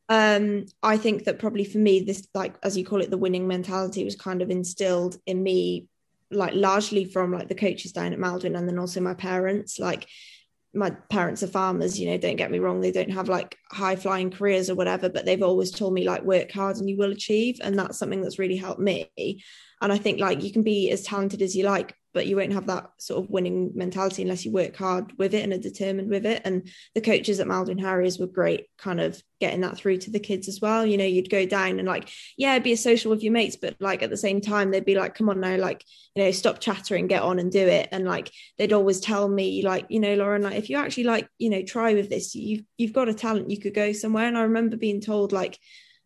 Um, 0.08 0.66
I 0.82 0.98
think 0.98 1.24
that 1.24 1.38
probably 1.38 1.64
for 1.64 1.78
me, 1.78 2.00
this 2.00 2.28
like 2.34 2.56
as 2.62 2.76
you 2.76 2.84
call 2.84 3.00
it, 3.00 3.10
the 3.10 3.16
winning 3.16 3.48
mentality 3.48 4.04
was 4.04 4.16
kind 4.16 4.42
of 4.42 4.50
instilled 4.50 5.16
in 5.24 5.42
me, 5.42 5.86
like 6.30 6.52
largely 6.54 7.06
from 7.06 7.32
like 7.32 7.48
the 7.48 7.54
coaches 7.54 7.92
down 7.92 8.12
at 8.12 8.18
Maldwyn 8.18 8.56
and 8.56 8.68
then 8.68 8.78
also 8.78 9.00
my 9.00 9.14
parents. 9.14 9.78
Like 9.78 10.06
my 10.74 10.90
parents 10.90 11.42
are 11.42 11.48
farmers, 11.48 11.98
you 11.98 12.10
know, 12.10 12.18
don't 12.18 12.36
get 12.36 12.50
me 12.50 12.58
wrong, 12.58 12.80
they 12.80 12.92
don't 12.92 13.12
have 13.12 13.28
like 13.28 13.56
high 13.70 13.96
flying 13.96 14.30
careers 14.30 14.70
or 14.70 14.74
whatever, 14.74 15.08
but 15.08 15.24
they've 15.24 15.42
always 15.42 15.70
told 15.70 15.92
me 15.92 16.06
like 16.06 16.22
work 16.22 16.50
hard 16.50 16.76
and 16.78 16.88
you 16.88 16.96
will 16.96 17.12
achieve. 17.12 17.58
And 17.62 17.78
that's 17.78 17.98
something 17.98 18.22
that's 18.22 18.38
really 18.38 18.56
helped 18.56 18.80
me. 18.80 19.10
And 19.80 19.92
I 19.92 19.98
think 19.98 20.18
like 20.18 20.42
you 20.42 20.52
can 20.52 20.62
be 20.62 20.90
as 20.90 21.02
talented 21.02 21.42
as 21.42 21.54
you 21.54 21.64
like, 21.64 21.94
but 22.12 22.26
you 22.26 22.36
won't 22.36 22.52
have 22.52 22.66
that 22.66 22.90
sort 22.98 23.24
of 23.24 23.30
winning 23.30 23.72
mentality 23.74 24.22
unless 24.22 24.44
you 24.44 24.52
work 24.52 24.76
hard 24.76 25.12
with 25.18 25.34
it 25.34 25.42
and 25.42 25.52
are 25.52 25.58
determined 25.58 26.10
with 26.10 26.26
it. 26.26 26.42
And 26.44 26.68
the 26.94 27.00
coaches 27.00 27.40
at 27.40 27.46
Maldwyn 27.46 27.80
Harriers 27.80 28.18
were 28.18 28.26
great, 28.26 28.66
kind 28.78 29.00
of 29.00 29.22
getting 29.40 29.62
that 29.62 29.76
through 29.76 29.96
to 29.98 30.10
the 30.10 30.20
kids 30.20 30.46
as 30.48 30.60
well. 30.60 30.84
You 30.84 30.96
know, 30.96 31.04
you'd 31.04 31.30
go 31.30 31.46
down 31.46 31.78
and 31.78 31.88
like, 31.88 32.08
yeah, 32.36 32.58
be 32.58 32.72
a 32.72 32.76
social 32.76 33.10
with 33.10 33.22
your 33.22 33.32
mates, 33.32 33.56
but 33.56 33.76
like 33.80 34.02
at 34.02 34.10
the 34.10 34.16
same 34.16 34.40
time, 34.40 34.70
they'd 34.70 34.84
be 34.84 34.94
like, 34.94 35.14
come 35.14 35.28
on 35.28 35.40
now, 35.40 35.56
like, 35.56 35.84
you 36.14 36.22
know, 36.22 36.30
stop 36.30 36.60
chattering, 36.60 37.06
get 37.06 37.22
on 37.22 37.38
and 37.38 37.50
do 37.50 37.66
it. 37.66 37.88
And 37.90 38.04
like 38.04 38.30
they'd 38.58 38.72
always 38.72 39.00
tell 39.00 39.28
me, 39.28 39.62
like, 39.62 39.86
you 39.88 40.00
know, 40.00 40.14
Lauren, 40.14 40.42
like 40.42 40.56
if 40.56 40.70
you 40.70 40.76
actually 40.76 41.04
like, 41.04 41.28
you 41.38 41.50
know, 41.50 41.62
try 41.62 41.94
with 41.94 42.10
this, 42.10 42.34
you've 42.34 42.64
you've 42.76 42.92
got 42.92 43.08
a 43.08 43.14
talent, 43.14 43.50
you 43.50 43.58
could 43.58 43.74
go 43.74 43.92
somewhere. 43.92 44.26
And 44.26 44.36
I 44.36 44.42
remember 44.42 44.76
being 44.76 45.00
told 45.00 45.32
like 45.32 45.58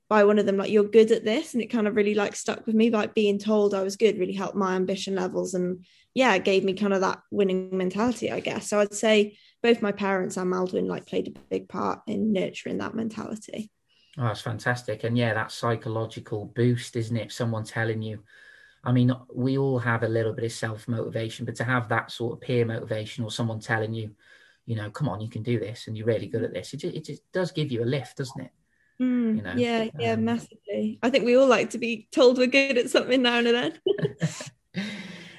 by 0.09 0.25
one 0.25 0.39
of 0.39 0.47
them 0.47 0.57
like 0.57 0.71
you're 0.71 0.85
good 0.85 1.11
at 1.11 1.25
this 1.25 1.55
and 1.55 1.63
it 1.63 1.67
kind 1.67 1.89
of 1.89 1.97
really 1.97 2.15
like 2.15 2.37
stuck 2.37 2.65
with 2.67 2.75
me 2.75 2.91
like 2.91 3.15
being 3.15 3.39
told 3.39 3.75
i 3.75 3.83
was 3.83 3.97
good 3.97 4.19
really 4.19 4.33
helped 4.33 4.57
my 4.57 4.75
ambition 4.75 5.15
levels 5.15 5.55
and 5.55 5.85
yeah 6.15 6.35
it 6.35 6.45
gave 6.45 6.65
me 6.65 6.75
kind 6.75 6.93
of 6.93 7.01
that 7.01 7.21
winning 7.31 7.77
mentality 7.77 8.31
i 8.31 8.41
guess 8.41 8.69
so 8.69 8.81
i'd 8.81 8.95
say 8.95 9.37
both 9.63 9.83
my 9.83 9.93
parents 9.93 10.37
and 10.37 10.53
Maldwyn 10.53 10.87
like 10.87 11.07
played 11.07 11.29
a 11.29 11.41
big 11.51 11.69
part 11.69 12.01
in 12.07 12.33
nurturing 12.33 12.79
that 12.79 12.95
mentality 12.95 13.71
Oh, 14.19 14.25
that's 14.25 14.41
fantastic. 14.41 15.05
And 15.05 15.17
yeah, 15.17 15.35
that 15.35 15.53
psychological 15.53 16.47
boost, 16.47 16.97
isn't 16.97 17.17
it? 17.17 17.33
Someone 17.33 17.65
telling 17.65 18.01
you, 18.01 18.23
I 18.83 18.93
mean, 18.93 19.13
we 19.35 19.59
all 19.59 19.79
have 19.79 20.05
a 20.05 20.09
little 20.09 20.33
bit 20.33 20.45
of 20.45 20.53
self 20.53 20.89
motivation, 20.89 21.45
but 21.45 21.57
to 21.57 21.65
have 21.65 21.89
that 21.89 22.11
sort 22.11 22.33
of 22.33 22.41
peer 22.41 22.65
motivation 22.65 23.25
or 23.25 23.31
someone 23.31 23.61
telling 23.61 23.93
you, 23.93 24.13
you 24.65 24.77
know, 24.77 24.91
come 24.91 25.09
on, 25.09 25.21
you 25.21 25.29
can 25.29 25.43
do 25.43 25.59
this 25.59 25.87
and 25.87 25.97
you're 25.97 26.07
really 26.07 26.29
good 26.29 26.45
at 26.45 26.51
mm. 26.51 26.55
this, 26.55 26.73
it 26.73 26.85
it 26.85 27.05
just 27.05 27.31
does 27.33 27.53
give 27.53 27.71
you 27.71 27.83
a 27.83 27.85
lift, 27.85 28.17
doesn't 28.17 28.41
it? 28.41 28.51
Mm, 29.01 29.37
you 29.37 29.43
know? 29.43 29.55
Yeah, 29.57 29.89
yeah, 29.99 30.13
um, 30.13 30.25
massively. 30.25 30.99
I 31.03 31.11
think 31.11 31.25
we 31.25 31.37
all 31.37 31.47
like 31.47 31.71
to 31.71 31.79
be 31.79 32.09
told 32.11 32.39
we're 32.39 32.47
good 32.47 32.79
at 32.79 32.91
something 32.91 33.23
now 33.23 33.39
and 33.39 33.47
then. 33.47 33.79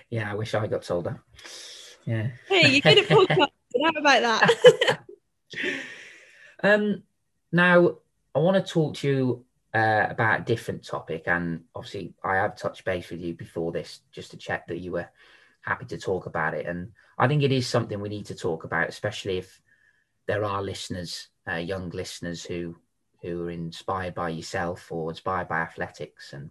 yeah, 0.10 0.32
I 0.32 0.36
wish 0.36 0.54
I 0.54 0.67
got 0.67 0.84
told 0.84 1.06
that. 1.06 1.20
Yeah. 2.06 2.30
Hey, 2.48 2.70
you're 2.70 2.82
good 2.82 3.00
at 3.00 3.06
podcasting. 3.10 3.50
How 3.84 4.00
about 4.00 4.22
that? 4.22 5.00
um, 6.63 7.04
now, 7.52 7.98
I 8.36 8.39
want 8.39 8.63
to 8.63 8.72
talk 8.72 8.96
to 8.98 9.08
you 9.08 9.46
uh, 9.74 10.08
about 10.10 10.41
a 10.41 10.43
different 10.43 10.86
topic, 10.86 11.24
and 11.26 11.63
obviously, 11.74 12.13
I 12.24 12.36
have 12.36 12.56
touched 12.56 12.86
base 12.86 13.10
with 13.10 13.22
you 13.22 13.34
before 13.34 13.72
this 13.72 14.02
just 14.12 14.32
to 14.32 14.38
check 14.38 14.67
that 14.67 14.80
you 14.80 14.91
were 14.91 15.10
happy 15.62 15.86
to 15.86 15.98
talk 15.98 16.28
about 16.28 16.54
it. 16.54 16.65
And 16.65 16.91
I 17.17 17.28
think 17.28 17.43
it 17.43 17.52
is 17.52 17.67
something 17.67 18.00
we 18.00 18.10
need 18.10 18.28
to 18.28 18.36
talk 18.36 18.63
about, 18.63 18.88
especially 18.88 19.39
if 19.39 19.62
there 20.28 20.43
are 20.43 20.62
listeners, 20.62 21.28
uh, 21.50 21.56
young 21.56 21.89
listeners 21.89 22.43
who 22.43 22.76
who 23.21 23.45
are 23.45 23.51
inspired 23.51 24.15
by 24.15 24.30
yourself 24.30 24.91
or 24.91 25.10
inspired 25.10 25.47
by 25.47 25.60
athletics. 25.60 26.34
And 26.34 26.49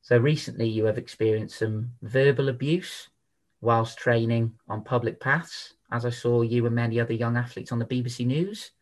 so 0.00 0.18
recently, 0.18 0.68
you 0.68 0.84
have 0.84 0.98
experienced 0.98 1.58
some 1.58 1.92
verbal 2.02 2.48
abuse 2.48 3.08
whilst 3.60 3.98
training 3.98 4.52
on 4.68 4.82
public 4.82 5.20
paths, 5.20 5.74
as 5.90 6.04
I 6.04 6.10
saw 6.10 6.42
you 6.42 6.66
and 6.66 6.74
many 6.74 7.00
other 7.00 7.14
young 7.14 7.36
athletes 7.36 7.72
on 7.72 7.78
the 7.78 7.84
BBC 7.84 8.26
News. 8.26 8.72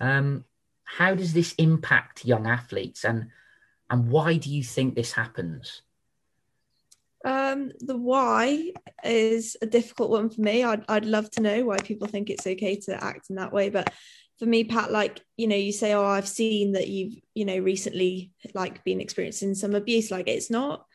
Um, 0.00 0.44
how 0.84 1.14
does 1.14 1.32
this 1.32 1.52
impact 1.54 2.24
young 2.24 2.46
athletes, 2.46 3.04
and 3.04 3.28
and 3.90 4.08
why 4.08 4.36
do 4.36 4.50
you 4.50 4.62
think 4.62 4.94
this 4.94 5.12
happens? 5.12 5.82
Um, 7.26 7.72
the 7.80 7.96
why 7.96 8.70
is 9.02 9.56
a 9.60 9.66
difficult 9.66 10.10
one 10.10 10.30
for 10.30 10.40
me. 10.40 10.62
I'd, 10.62 10.84
I'd 10.88 11.04
love 11.04 11.28
to 11.32 11.42
know 11.42 11.64
why 11.64 11.78
people 11.78 12.06
think 12.06 12.30
it's 12.30 12.46
okay 12.46 12.76
to 12.76 13.02
act 13.02 13.30
in 13.30 13.36
that 13.36 13.52
way. 13.52 13.68
But 13.68 13.92
for 14.38 14.46
me, 14.46 14.62
Pat, 14.62 14.92
like, 14.92 15.20
you 15.36 15.48
know, 15.48 15.56
you 15.56 15.72
say, 15.72 15.92
oh, 15.92 16.04
I've 16.04 16.28
seen 16.28 16.72
that 16.72 16.86
you've, 16.86 17.14
you 17.34 17.44
know, 17.44 17.58
recently 17.58 18.30
like 18.54 18.84
been 18.84 19.00
experiencing 19.00 19.56
some 19.56 19.74
abuse. 19.74 20.12
Like, 20.12 20.28
it's 20.28 20.50
not 20.50 20.86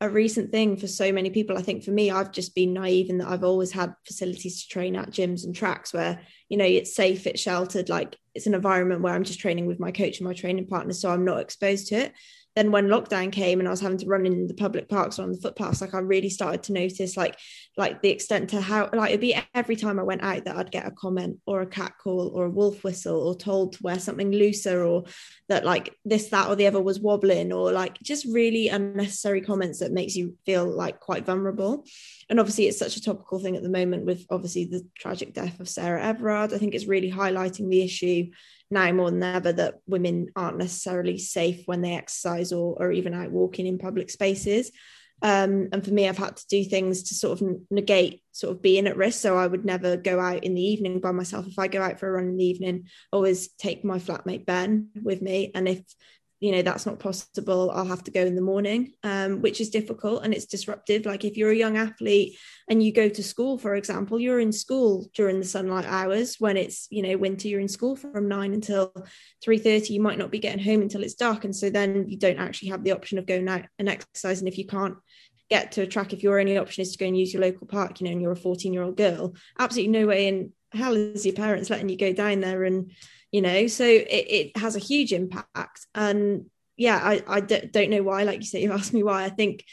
a 0.00 0.08
recent 0.08 0.52
thing 0.52 0.76
for 0.76 0.86
so 0.86 1.10
many 1.10 1.28
people. 1.28 1.58
I 1.58 1.62
think 1.62 1.82
for 1.82 1.90
me, 1.90 2.08
I've 2.12 2.30
just 2.30 2.54
been 2.54 2.72
naive 2.72 3.10
in 3.10 3.18
that 3.18 3.28
I've 3.28 3.44
always 3.44 3.72
had 3.72 3.92
facilities 4.06 4.62
to 4.62 4.68
train 4.68 4.94
at 4.94 5.10
gyms 5.10 5.44
and 5.44 5.56
tracks 5.56 5.92
where, 5.92 6.20
you 6.48 6.56
know, 6.56 6.64
it's 6.64 6.94
safe, 6.94 7.26
it's 7.26 7.42
sheltered, 7.42 7.88
like 7.88 8.16
it's 8.34 8.46
an 8.46 8.54
environment 8.54 9.02
where 9.02 9.12
I'm 9.12 9.24
just 9.24 9.40
training 9.40 9.66
with 9.66 9.80
my 9.80 9.90
coach 9.90 10.18
and 10.18 10.28
my 10.28 10.34
training 10.34 10.68
partner. 10.68 10.92
So 10.92 11.10
I'm 11.10 11.24
not 11.24 11.40
exposed 11.40 11.88
to 11.88 11.96
it 11.96 12.12
then 12.60 12.70
when 12.70 12.88
lockdown 12.88 13.32
came 13.32 13.58
and 13.58 13.66
I 13.66 13.70
was 13.70 13.80
having 13.80 13.96
to 13.96 14.06
run 14.06 14.26
in 14.26 14.46
the 14.46 14.52
public 14.52 14.86
parks 14.86 15.18
or 15.18 15.22
on 15.22 15.32
the 15.32 15.40
footpaths, 15.40 15.80
like 15.80 15.94
I 15.94 16.00
really 16.00 16.28
started 16.28 16.62
to 16.64 16.74
notice 16.74 17.16
like 17.16 17.38
like 17.78 18.02
the 18.02 18.10
extent 18.10 18.50
to 18.50 18.60
how 18.60 18.90
like 18.92 19.10
it'd 19.10 19.20
be 19.22 19.34
every 19.54 19.76
time 19.76 19.98
I 19.98 20.02
went 20.02 20.22
out 20.22 20.44
that 20.44 20.56
I'd 20.56 20.70
get 20.70 20.86
a 20.86 20.90
comment 20.90 21.38
or 21.46 21.62
a 21.62 21.66
cat 21.66 21.94
call 21.96 22.28
or 22.34 22.44
a 22.44 22.50
wolf 22.50 22.84
whistle 22.84 23.26
or 23.26 23.34
told 23.34 23.72
to 23.72 23.82
wear 23.82 23.98
something 23.98 24.30
looser 24.30 24.84
or 24.84 25.04
that 25.48 25.64
like 25.64 25.96
this, 26.04 26.28
that, 26.28 26.48
or 26.48 26.54
the 26.56 26.66
other 26.66 26.82
was 26.82 27.00
wobbling 27.00 27.50
or 27.50 27.72
like 27.72 27.98
just 28.02 28.26
really 28.26 28.68
unnecessary 28.68 29.40
comments 29.40 29.78
that 29.78 29.92
makes 29.92 30.14
you 30.14 30.36
feel 30.44 30.66
like 30.66 31.00
quite 31.00 31.24
vulnerable. 31.24 31.86
And 32.28 32.38
obviously 32.38 32.66
it's 32.66 32.78
such 32.78 32.98
a 32.98 33.02
topical 33.02 33.38
thing 33.38 33.56
at 33.56 33.62
the 33.62 33.70
moment 33.70 34.04
with 34.04 34.26
obviously 34.28 34.66
the 34.66 34.86
tragic 34.98 35.32
death 35.32 35.60
of 35.60 35.68
Sarah 35.68 36.04
Everard. 36.04 36.52
I 36.52 36.58
think 36.58 36.74
it's 36.74 36.86
really 36.86 37.10
highlighting 37.10 37.70
the 37.70 37.82
issue 37.82 38.26
now 38.70 38.92
more 38.92 39.10
than 39.10 39.22
ever 39.22 39.52
that 39.52 39.76
women 39.86 40.28
aren't 40.36 40.58
necessarily 40.58 41.18
safe 41.18 41.62
when 41.66 41.80
they 41.80 41.94
exercise 41.94 42.52
or, 42.52 42.76
or 42.78 42.92
even 42.92 43.14
out 43.14 43.30
walking 43.30 43.66
in 43.66 43.78
public 43.78 44.10
spaces. 44.10 44.70
Um, 45.22 45.68
and 45.72 45.84
for 45.84 45.90
me, 45.90 46.08
I've 46.08 46.16
had 46.16 46.36
to 46.36 46.46
do 46.48 46.64
things 46.64 47.04
to 47.04 47.14
sort 47.14 47.40
of 47.40 47.48
negate 47.70 48.22
sort 48.32 48.56
of 48.56 48.62
being 48.62 48.86
at 48.86 48.96
risk. 48.96 49.20
So 49.20 49.36
I 49.36 49.46
would 49.46 49.64
never 49.64 49.96
go 49.96 50.18
out 50.18 50.44
in 50.44 50.54
the 50.54 50.62
evening 50.62 51.00
by 51.00 51.12
myself. 51.12 51.46
If 51.46 51.58
I 51.58 51.68
go 51.68 51.82
out 51.82 52.00
for 52.00 52.08
a 52.08 52.12
run 52.12 52.28
in 52.28 52.36
the 52.36 52.44
evening, 52.44 52.86
always 53.12 53.48
take 53.48 53.84
my 53.84 53.98
flatmate 53.98 54.46
Ben 54.46 54.88
with 55.02 55.20
me. 55.20 55.50
And 55.54 55.68
if 55.68 55.82
you 56.40 56.52
know 56.52 56.62
that's 56.62 56.86
not 56.86 56.98
possible 56.98 57.70
i'll 57.70 57.84
have 57.84 58.02
to 58.02 58.10
go 58.10 58.24
in 58.24 58.34
the 58.34 58.40
morning 58.40 58.92
um, 59.04 59.40
which 59.40 59.60
is 59.60 59.70
difficult 59.70 60.24
and 60.24 60.34
it's 60.34 60.46
disruptive. 60.46 61.06
Like 61.06 61.24
if 61.24 61.36
you're 61.36 61.50
a 61.50 61.56
young 61.56 61.76
athlete 61.76 62.38
and 62.68 62.82
you 62.82 62.92
go 62.92 63.08
to 63.08 63.22
school 63.22 63.58
for 63.58 63.74
example 63.74 64.20
you're 64.20 64.40
in 64.40 64.52
school 64.52 65.08
during 65.14 65.38
the 65.38 65.46
sunlight 65.46 65.86
hours 65.86 66.36
when 66.38 66.56
it's 66.56 66.86
you 66.90 67.02
know 67.02 67.16
winter 67.16 67.48
you're 67.48 67.60
in 67.60 67.68
school 67.68 67.96
from 67.96 68.28
9 68.28 68.54
until 68.54 68.92
3.30 69.46 69.90
you 69.90 70.00
might 70.00 70.18
not 70.18 70.30
be 70.30 70.38
getting 70.38 70.62
home 70.62 70.82
until 70.82 71.02
it's 71.02 71.14
dark. 71.14 71.44
And 71.44 71.54
so 71.54 71.70
then 71.70 72.08
you 72.08 72.18
don't 72.18 72.38
actually 72.38 72.70
have 72.70 72.84
the 72.84 72.92
option 72.92 73.18
of 73.18 73.26
going 73.26 73.48
out 73.48 73.62
and 73.78 73.88
exercising 73.88 74.48
if 74.48 74.58
you 74.58 74.66
can't 74.66 74.96
get 75.48 75.72
to 75.72 75.82
a 75.82 75.86
track. 75.86 76.12
If 76.12 76.22
your 76.22 76.38
only 76.38 76.58
option 76.58 76.82
is 76.82 76.92
to 76.92 76.98
go 76.98 77.06
and 77.06 77.18
use 77.18 77.32
your 77.32 77.42
local 77.42 77.66
park 77.66 78.00
you 78.00 78.06
know 78.06 78.12
and 78.12 78.22
you're 78.22 78.32
a 78.32 78.36
14 78.36 78.72
year 78.72 78.82
old 78.82 78.96
girl 78.96 79.34
absolutely 79.58 79.98
no 79.98 80.06
way 80.06 80.28
in 80.28 80.52
hell 80.72 80.94
is 80.94 81.26
your 81.26 81.34
parents 81.34 81.70
letting 81.70 81.88
you 81.88 81.96
go 81.96 82.12
down 82.12 82.40
there 82.40 82.64
and 82.64 82.92
you 83.32 83.42
know 83.42 83.66
so 83.66 83.84
it, 83.84 84.06
it 84.08 84.56
has 84.56 84.76
a 84.76 84.80
huge 84.80 85.12
impact. 85.12 85.86
And 85.94 86.46
yeah 86.76 87.00
I, 87.02 87.22
I 87.26 87.40
d- 87.40 87.68
don't 87.70 87.90
know 87.90 88.02
why 88.02 88.22
like 88.24 88.40
you 88.40 88.46
said 88.46 88.62
you 88.62 88.72
asked 88.80 88.94
me 88.94 89.02
why. 89.02 89.24
I 89.24 89.30
think 89.30 89.64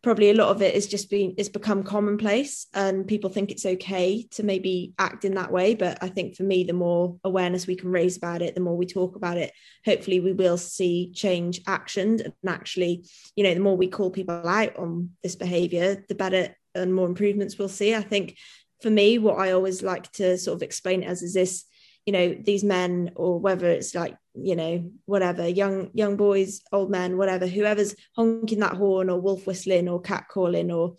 probably 0.00 0.30
a 0.30 0.34
lot 0.34 0.48
of 0.48 0.62
it 0.62 0.74
is 0.74 0.86
just 0.86 1.10
been 1.10 1.34
it's 1.38 1.48
become 1.48 1.82
commonplace 1.82 2.68
and 2.72 3.06
people 3.06 3.30
think 3.30 3.50
it's 3.50 3.66
okay 3.66 4.22
to 4.30 4.44
maybe 4.44 4.92
act 4.98 5.24
in 5.24 5.34
that 5.34 5.52
way. 5.52 5.74
But 5.74 5.98
i 6.02 6.08
think 6.08 6.36
for 6.36 6.44
me 6.44 6.64
the 6.64 6.72
more 6.72 7.18
awareness 7.24 7.66
we 7.66 7.76
can 7.76 7.90
raise 7.90 8.16
about 8.16 8.42
it 8.42 8.54
the 8.54 8.60
more 8.60 8.76
we 8.76 8.86
talk 8.86 9.16
about 9.16 9.38
it 9.38 9.52
hopefully 9.84 10.20
we 10.20 10.32
will 10.32 10.58
see 10.58 11.12
change 11.14 11.62
actioned. 11.64 12.24
And 12.24 12.32
actually 12.46 13.06
you 13.36 13.44
know 13.44 13.54
the 13.54 13.60
more 13.60 13.76
we 13.76 13.88
call 13.88 14.10
people 14.10 14.48
out 14.48 14.76
on 14.76 15.10
this 15.22 15.36
behavior 15.36 16.04
the 16.08 16.14
better 16.14 16.54
and 16.74 16.94
more 16.94 17.06
improvements 17.06 17.58
we'll 17.58 17.68
see. 17.68 17.94
I 17.94 18.02
think 18.02 18.36
for 18.82 18.90
me 18.90 19.18
what 19.18 19.38
i 19.38 19.52
always 19.52 19.82
like 19.82 20.10
to 20.12 20.38
sort 20.38 20.54
of 20.54 20.62
explain 20.62 21.02
as 21.02 21.22
is 21.22 21.34
this 21.34 21.64
you 22.08 22.12
know 22.12 22.34
these 22.42 22.64
men 22.64 23.12
or 23.16 23.38
whether 23.38 23.68
it's 23.68 23.94
like 23.94 24.16
you 24.32 24.56
know 24.56 24.90
whatever 25.04 25.46
young 25.46 25.90
young 25.92 26.16
boys 26.16 26.62
old 26.72 26.90
men 26.90 27.18
whatever 27.18 27.46
whoever's 27.46 27.94
honking 28.16 28.60
that 28.60 28.78
horn 28.78 29.10
or 29.10 29.20
wolf 29.20 29.46
whistling 29.46 29.90
or 29.90 30.00
cat 30.00 30.24
calling 30.26 30.70
or 30.70 30.96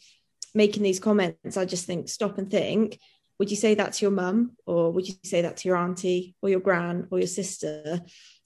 making 0.54 0.84
these 0.84 1.00
comments 1.00 1.58
i 1.58 1.66
just 1.66 1.88
think 1.88 2.08
stop 2.08 2.38
and 2.38 2.52
think. 2.52 3.00
Would 3.40 3.50
you 3.50 3.58
say 3.58 3.74
that 3.74 3.94
to 3.94 4.06
your 4.06 4.12
mum 4.12 4.52
or 4.68 4.92
would 4.92 5.08
you 5.08 5.16
say 5.24 5.42
that 5.42 5.58
to 5.58 5.68
your 5.68 5.78
auntie 5.78 6.36
or 6.44 6.50
your 6.50 6.60
gran 6.60 7.08
or 7.10 7.18
your 7.18 7.28
sister 7.42 8.02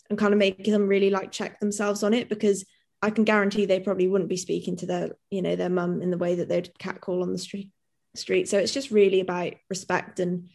and 0.09 0.17
kind 0.17 0.33
of 0.33 0.39
make 0.39 0.63
them 0.63 0.87
really 0.87 1.09
like 1.09 1.33
check 1.33 1.59
themselves 1.59 2.01
on 2.01 2.13
it? 2.13 2.29
Because 2.29 2.63
i 3.01 3.09
can 3.09 3.25
guarantee 3.25 3.65
they 3.65 3.81
probably 3.81 4.07
wouldn't 4.07 4.29
be 4.29 4.37
speaking 4.37 4.77
to 4.77 4.85
their 4.85 5.09
you 5.29 5.41
know 5.41 5.57
their 5.57 5.75
mum 5.79 6.01
in 6.01 6.11
the 6.11 6.23
way 6.25 6.35
that 6.35 6.47
they'd 6.47 6.77
cat 6.79 7.01
call 7.01 7.23
on 7.23 7.33
the 7.33 7.45
street 7.47 7.71
street. 8.15 8.47
So 8.47 8.57
it's 8.57 8.73
just 8.73 8.91
really 8.91 9.19
about 9.19 9.53
respect 9.69 10.21
and 10.21 10.47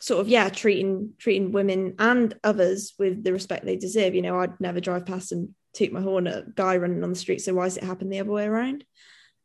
sort 0.00 0.20
of 0.20 0.28
yeah 0.28 0.48
treating 0.48 1.12
treating 1.18 1.52
women 1.52 1.94
and 1.98 2.34
others 2.44 2.94
with 2.98 3.24
the 3.24 3.32
respect 3.32 3.64
they 3.64 3.76
deserve. 3.76 4.14
You 4.14 4.22
know 4.22 4.38
i'd 4.40 4.60
never 4.60 4.80
drive 4.80 5.06
past 5.06 5.32
and 5.32 5.54
toot 5.74 5.92
my 5.92 6.00
horn 6.00 6.26
at 6.26 6.34
a 6.34 6.46
guy 6.54 6.76
running 6.76 7.02
on 7.02 7.10
the 7.10 7.16
street 7.16 7.40
so 7.40 7.54
why 7.54 7.64
does 7.64 7.76
it 7.76 7.84
happen 7.84 8.08
the 8.08 8.20
other 8.20 8.30
way 8.30 8.44
around? 8.44 8.84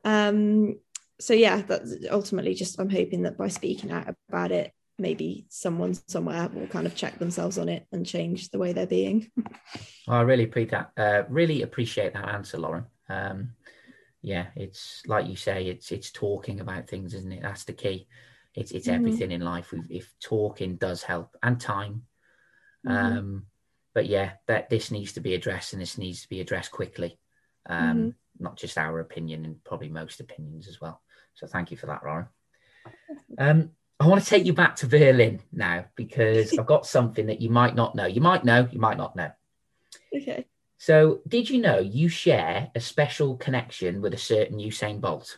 Um 0.04 0.80
so 1.20 1.34
yeah 1.34 1.62
that's 1.62 1.94
ultimately 2.12 2.54
just 2.54 2.80
i'm 2.80 2.90
hoping 2.90 3.24
that 3.24 3.38
by 3.38 3.48
speaking 3.48 3.92
out 3.92 4.14
about 4.30 4.52
it 4.52 4.72
maybe 4.98 5.46
someone 5.50 5.94
somewhere 6.08 6.50
will 6.54 6.68
kind 6.68 6.86
of 6.86 6.96
check 6.96 7.18
themselves 7.18 7.58
on 7.58 7.70
it 7.70 7.86
and 7.92 8.06
change 8.06 8.50
the 8.50 8.60
way 8.60 8.74
they're 8.74 8.86
being. 8.86 9.32
I 10.08 10.22
really 10.22 10.44
appreciate 10.44 10.72
that 10.72 10.92
uh, 10.98 11.24
really 11.30 11.62
appreciate 11.64 12.14
that 12.14 12.30
answer 12.30 12.58
lauren. 12.58 12.86
Um 13.10 13.52
yeah 14.22 14.48
it's 14.56 15.04
like 15.06 15.28
you 15.28 15.36
say 15.36 15.66
it's 15.66 15.92
it's 15.92 16.12
talking 16.12 16.60
about 16.60 16.88
things 16.88 17.14
isn't 17.14 17.32
it? 17.32 17.42
That's 17.42 17.64
the 17.64 17.74
key 17.74 18.08
it's 18.56 18.72
it's 18.72 18.88
mm-hmm. 18.88 18.96
everything 18.96 19.32
in 19.32 19.42
life. 19.42 19.74
If 19.90 20.14
talking 20.20 20.76
does 20.76 21.04
help 21.04 21.36
and 21.42 21.60
time, 21.60 22.04
mm-hmm. 22.86 23.18
um, 23.18 23.46
but 23.94 24.08
yeah, 24.08 24.34
that 24.48 24.70
this 24.70 24.92
needs 24.92 25.14
to 25.14 25.20
be 25.20 25.34
addressed 25.34 25.74
and 25.74 25.82
this 25.82 25.98
needs 25.98 26.22
to 26.24 26.30
be 26.30 26.42
addressed 26.42 26.72
quickly. 26.72 27.18
Um, 27.68 27.98
mm-hmm. 27.98 28.10
Not 28.40 28.58
just 28.58 28.78
our 28.78 29.00
opinion 29.00 29.46
and 29.46 29.64
probably 29.64 29.90
most 29.90 30.20
opinions 30.20 30.68
as 30.68 30.82
well. 30.82 31.02
So 31.36 31.48
thank 31.48 31.72
you 31.72 31.78
for 31.78 31.88
that, 31.88 32.04
Lauren. 32.04 32.28
Um, 33.38 33.72
I 34.00 34.08
want 34.08 34.22
to 34.22 34.30
take 34.30 34.46
you 34.46 34.54
back 34.54 34.76
to 34.78 34.88
Berlin 34.88 35.40
now 35.52 35.86
because 35.96 36.58
I've 36.58 36.66
got 36.66 36.86
something 36.86 37.28
that 37.28 37.42
you 37.42 37.50
might 37.50 37.74
not 37.74 37.96
know. 37.96 38.06
You 38.06 38.22
might 38.22 38.44
know, 38.44 38.68
you 38.70 38.80
might 38.80 38.98
not 38.98 39.16
know. 39.16 39.32
Okay. 40.14 40.46
So, 40.78 41.22
did 41.28 41.50
you 41.50 41.62
know 41.62 41.80
you 41.80 42.10
share 42.10 42.70
a 42.76 42.82
special 42.82 43.38
connection 43.38 44.02
with 44.02 44.14
a 44.14 44.18
certain 44.18 44.58
Usain 44.58 45.00
Bolt? 45.00 45.38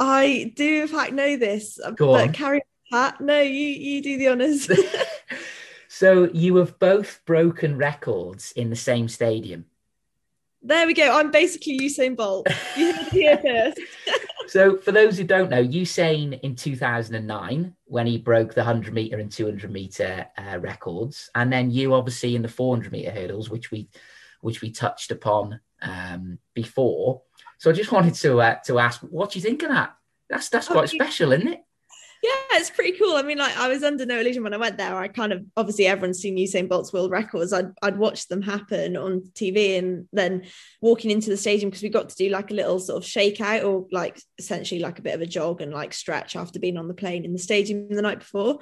I 0.00 0.52
do 0.56 0.82
in 0.82 0.88
fact 0.88 1.12
know 1.12 1.36
this, 1.36 1.78
Go 1.96 2.12
but 2.12 2.28
on. 2.28 2.32
carry 2.32 2.58
on, 2.58 3.12
Pat. 3.12 3.20
No, 3.20 3.40
you 3.40 3.68
you 3.68 4.02
do 4.02 4.18
the 4.18 4.28
honors. 4.28 4.68
so 5.88 6.24
you 6.32 6.56
have 6.56 6.78
both 6.78 7.20
broken 7.24 7.76
records 7.76 8.52
in 8.52 8.70
the 8.70 8.76
same 8.76 9.08
stadium. 9.08 9.66
There 10.66 10.86
we 10.86 10.94
go. 10.94 11.14
I'm 11.14 11.30
basically 11.30 11.78
Usain 11.78 12.16
Bolt. 12.16 12.48
You 12.74 12.92
heard 12.94 13.06
it 13.08 13.12
here 13.12 13.36
first. 13.76 13.80
so, 14.48 14.78
for 14.78 14.92
those 14.92 15.18
who 15.18 15.24
don't 15.24 15.50
know, 15.50 15.62
Usain 15.62 16.40
in 16.40 16.56
2009, 16.56 17.76
when 17.84 18.06
he 18.06 18.16
broke 18.16 18.54
the 18.54 18.62
100 18.62 18.94
meter 18.94 19.18
and 19.18 19.30
200 19.30 19.70
meter 19.70 20.26
uh, 20.38 20.58
records, 20.58 21.28
and 21.34 21.52
then 21.52 21.70
you 21.70 21.92
obviously 21.92 22.34
in 22.34 22.40
the 22.40 22.48
400 22.48 22.90
meter 22.90 23.10
hurdles, 23.10 23.50
which 23.50 23.70
we 23.70 23.88
which 24.40 24.62
we 24.62 24.70
touched 24.70 25.10
upon 25.10 25.60
um, 25.82 26.38
before. 26.54 27.22
So, 27.58 27.70
I 27.70 27.72
just 27.72 27.92
wanted 27.92 28.14
to 28.14 28.40
uh, 28.40 28.54
to 28.66 28.78
ask, 28.78 29.00
what 29.00 29.32
do 29.32 29.38
you 29.38 29.42
think 29.42 29.62
of 29.62 29.70
that? 29.70 29.96
That's 30.28 30.48
that's 30.48 30.68
quite 30.68 30.88
special, 30.88 31.32
isn't 31.32 31.48
it? 31.48 31.63
Yeah, 32.24 32.58
it's 32.58 32.70
pretty 32.70 32.96
cool. 32.96 33.16
I 33.16 33.22
mean, 33.22 33.36
like 33.36 33.54
I 33.58 33.68
was 33.68 33.82
under 33.82 34.06
no 34.06 34.18
illusion 34.18 34.42
when 34.42 34.54
I 34.54 34.56
went 34.56 34.78
there. 34.78 34.96
I 34.96 35.08
kind 35.08 35.30
of 35.30 35.44
obviously 35.58 35.86
everyone's 35.86 36.20
seen 36.20 36.38
Usain 36.38 36.70
Bolt's 36.70 36.90
world 36.90 37.10
records. 37.10 37.52
I'd 37.52 37.70
I'd 37.82 37.98
watched 37.98 38.30
them 38.30 38.40
happen 38.40 38.96
on 38.96 39.30
TV 39.34 39.76
and 39.76 40.08
then 40.10 40.44
walking 40.80 41.10
into 41.10 41.28
the 41.28 41.36
stadium 41.36 41.68
because 41.68 41.82
we 41.82 41.90
got 41.90 42.08
to 42.08 42.16
do 42.16 42.30
like 42.30 42.50
a 42.50 42.54
little 42.54 42.78
sort 42.78 43.04
of 43.04 43.08
shakeout 43.08 43.66
or 43.66 43.86
like 43.92 44.18
essentially 44.38 44.80
like 44.80 44.98
a 44.98 45.02
bit 45.02 45.14
of 45.14 45.20
a 45.20 45.26
jog 45.26 45.60
and 45.60 45.70
like 45.70 45.92
stretch 45.92 46.34
after 46.34 46.58
being 46.58 46.78
on 46.78 46.88
the 46.88 46.94
plane 46.94 47.26
in 47.26 47.34
the 47.34 47.38
stadium 47.38 47.88
the 47.90 48.00
night 48.00 48.20
before. 48.20 48.58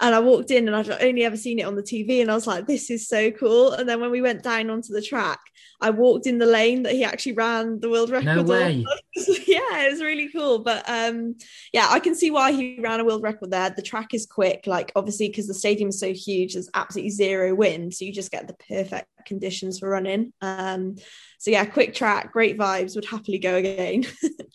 And 0.00 0.14
I 0.14 0.20
walked 0.20 0.50
in 0.50 0.66
and 0.66 0.74
I'd 0.74 0.90
only 1.02 1.24
ever 1.24 1.36
seen 1.36 1.58
it 1.58 1.66
on 1.66 1.76
the 1.76 1.82
TV 1.82 2.22
and 2.22 2.30
I 2.30 2.34
was 2.34 2.46
like, 2.46 2.66
this 2.66 2.90
is 2.90 3.06
so 3.06 3.30
cool. 3.30 3.72
And 3.72 3.86
then 3.86 4.00
when 4.00 4.10
we 4.10 4.22
went 4.22 4.42
down 4.42 4.70
onto 4.70 4.94
the 4.94 5.02
track, 5.02 5.40
I 5.82 5.90
walked 5.90 6.26
in 6.26 6.38
the 6.38 6.46
lane 6.46 6.84
that 6.84 6.94
he 6.94 7.04
actually 7.04 7.32
ran 7.32 7.80
the 7.80 7.90
world 7.90 8.10
record. 8.10 8.36
No 8.36 8.42
way. 8.42 8.86
yeah, 9.46 9.82
it 9.82 9.90
was 9.90 10.00
really 10.00 10.30
cool. 10.30 10.60
But 10.60 10.88
um, 10.88 11.36
yeah, 11.72 11.88
I 11.90 11.98
can 11.98 12.14
see 12.14 12.30
why 12.30 12.52
he 12.52 12.78
ran 12.80 13.00
a 13.02 13.04
world 13.04 13.22
record 13.22 13.50
there. 13.50 13.70
The 13.70 13.82
track 13.82 14.14
is 14.14 14.26
quick, 14.26 14.64
like 14.66 14.92
obviously 14.96 15.28
because 15.28 15.46
the 15.46 15.54
stadium 15.54 15.90
is 15.90 16.00
so 16.00 16.12
huge, 16.12 16.54
there's 16.54 16.70
absolutely 16.74 17.10
zero 17.10 17.54
wind, 17.54 17.94
so 17.94 18.04
you 18.04 18.12
just 18.12 18.30
get 18.30 18.46
the 18.46 18.54
perfect 18.54 19.08
conditions 19.26 19.78
for 19.78 19.88
running. 19.88 20.32
Um, 20.40 20.96
so 21.38 21.50
yeah, 21.50 21.64
quick 21.64 21.94
track, 21.94 22.32
great 22.32 22.58
vibes. 22.58 22.94
Would 22.94 23.04
happily 23.04 23.38
go 23.38 23.56
again. 23.56 24.04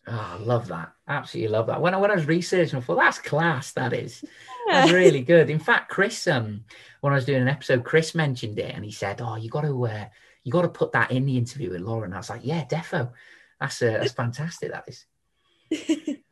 oh, 0.08 0.38
I 0.40 0.44
love 0.44 0.68
that. 0.70 0.94
Absolutely 1.08 1.52
love 1.52 1.68
that. 1.68 1.82
When 1.82 1.94
I 1.94 1.98
when 1.98 2.12
I 2.12 2.16
was 2.16 2.26
researching, 2.26 2.80
I 2.80 2.82
thought 2.82 2.98
that's 2.98 3.20
class. 3.20 3.74
That 3.74 3.94
is. 3.94 4.24
Yeah. 4.68 4.82
That's 4.82 4.92
really 4.92 5.22
good. 5.22 5.50
In 5.50 5.60
fact, 5.60 5.90
Chris, 5.90 6.28
um, 6.28 6.64
when 7.02 7.14
I 7.14 7.18
was 7.18 7.26
doing 7.26 7.42
an 7.42 7.48
episode, 7.48 7.84
Chris 7.84 8.16
mentioned 8.16 8.60
it, 8.60 8.74
and 8.74 8.84
he 8.84 8.92
said, 8.92 9.22
"Oh, 9.22 9.36
you 9.36 9.50
got 9.50 9.62
to 9.62 9.86
uh, 9.86 10.06
you 10.44 10.52
got 10.52 10.64
to 10.64 10.70
put 10.70 10.94
that 10.94 11.12
in 11.12 11.26
the 11.26 11.38
interview 11.38 11.72
with 11.72 11.82
Lauren." 11.82 12.14
I 12.14 12.18
was 12.18 12.30
like, 12.30 12.42
"Yeah, 12.44 12.64
defo. 12.66 13.12
That's 13.60 13.82
uh, 13.82 13.98
that's 14.00 14.14
fantastic. 14.24 14.72
That 14.72 14.88
is." 14.88 16.18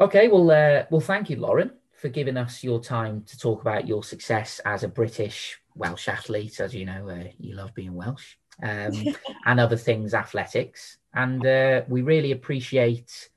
okay, 0.00 0.28
well, 0.28 0.50
uh, 0.50 0.84
well, 0.90 1.00
thank 1.00 1.30
you, 1.30 1.36
Lauren, 1.36 1.72
for 1.92 2.08
giving 2.08 2.36
us 2.36 2.62
your 2.62 2.80
time 2.80 3.22
to 3.26 3.38
talk 3.38 3.60
about 3.60 3.86
your 3.86 4.02
success 4.02 4.60
as 4.64 4.84
a 4.84 4.88
British 4.88 5.60
Welsh 5.74 6.08
athlete. 6.08 6.60
As 6.60 6.74
you 6.74 6.84
know, 6.84 7.08
uh, 7.08 7.24
you 7.38 7.54
love 7.54 7.74
being 7.74 7.94
Welsh, 7.94 8.36
um, 8.62 8.92
and 9.46 9.60
other 9.60 9.76
things, 9.76 10.14
athletics, 10.14 10.98
and 11.14 11.44
uh, 11.44 11.82
we 11.88 12.02
really 12.02 12.32
appreciate 12.32 13.30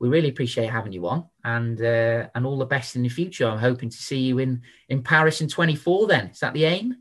we 0.00 0.08
really 0.08 0.28
appreciate 0.28 0.68
having 0.68 0.92
you 0.92 1.06
on 1.06 1.24
and 1.44 1.80
uh, 1.80 2.28
and 2.34 2.44
all 2.44 2.58
the 2.58 2.66
best 2.66 2.96
in 2.96 3.02
the 3.02 3.08
future. 3.08 3.48
I'm 3.48 3.58
hoping 3.58 3.90
to 3.90 3.96
see 3.96 4.18
you 4.18 4.38
in 4.38 4.62
in 4.88 5.02
Paris 5.02 5.40
in 5.40 5.48
24 5.48 6.06
then. 6.08 6.26
Is 6.26 6.40
that 6.40 6.52
the 6.52 6.64
aim? 6.64 6.96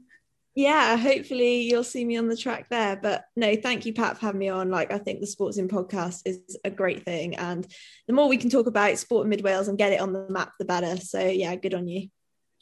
Yeah, 0.55 0.97
hopefully 0.97 1.61
you'll 1.61 1.83
see 1.83 2.05
me 2.05 2.17
on 2.17 2.27
the 2.27 2.37
track 2.37 2.67
there. 2.69 2.95
But 2.95 3.25
no, 3.35 3.55
thank 3.55 3.85
you, 3.85 3.93
Pat, 3.93 4.17
for 4.17 4.27
having 4.27 4.39
me 4.39 4.49
on. 4.49 4.69
Like, 4.69 4.93
I 4.93 4.99
think 4.99 5.19
the 5.19 5.27
Sports 5.27 5.57
in 5.57 5.67
podcast 5.67 6.21
is 6.25 6.57
a 6.63 6.69
great 6.69 7.03
thing. 7.03 7.35
And 7.35 7.65
the 8.07 8.13
more 8.13 8.29
we 8.29 8.37
can 8.37 8.51
talk 8.51 8.67
about 8.67 8.97
sport 8.97 9.25
in 9.25 9.29
Mid 9.29 9.43
Wales 9.43 9.67
and 9.67 9.77
get 9.77 9.93
it 9.93 9.99
on 9.99 10.13
the 10.13 10.27
map, 10.29 10.51
the 10.59 10.65
better. 10.65 10.97
So, 10.97 11.25
yeah, 11.25 11.55
good 11.55 11.73
on 11.73 11.87
you. 11.87 12.09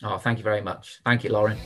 Oh, 0.04 0.18
thank 0.18 0.38
you 0.38 0.44
very 0.44 0.62
much. 0.62 1.00
Thank 1.06 1.24
you, 1.24 1.32
Lauren. 1.32 1.58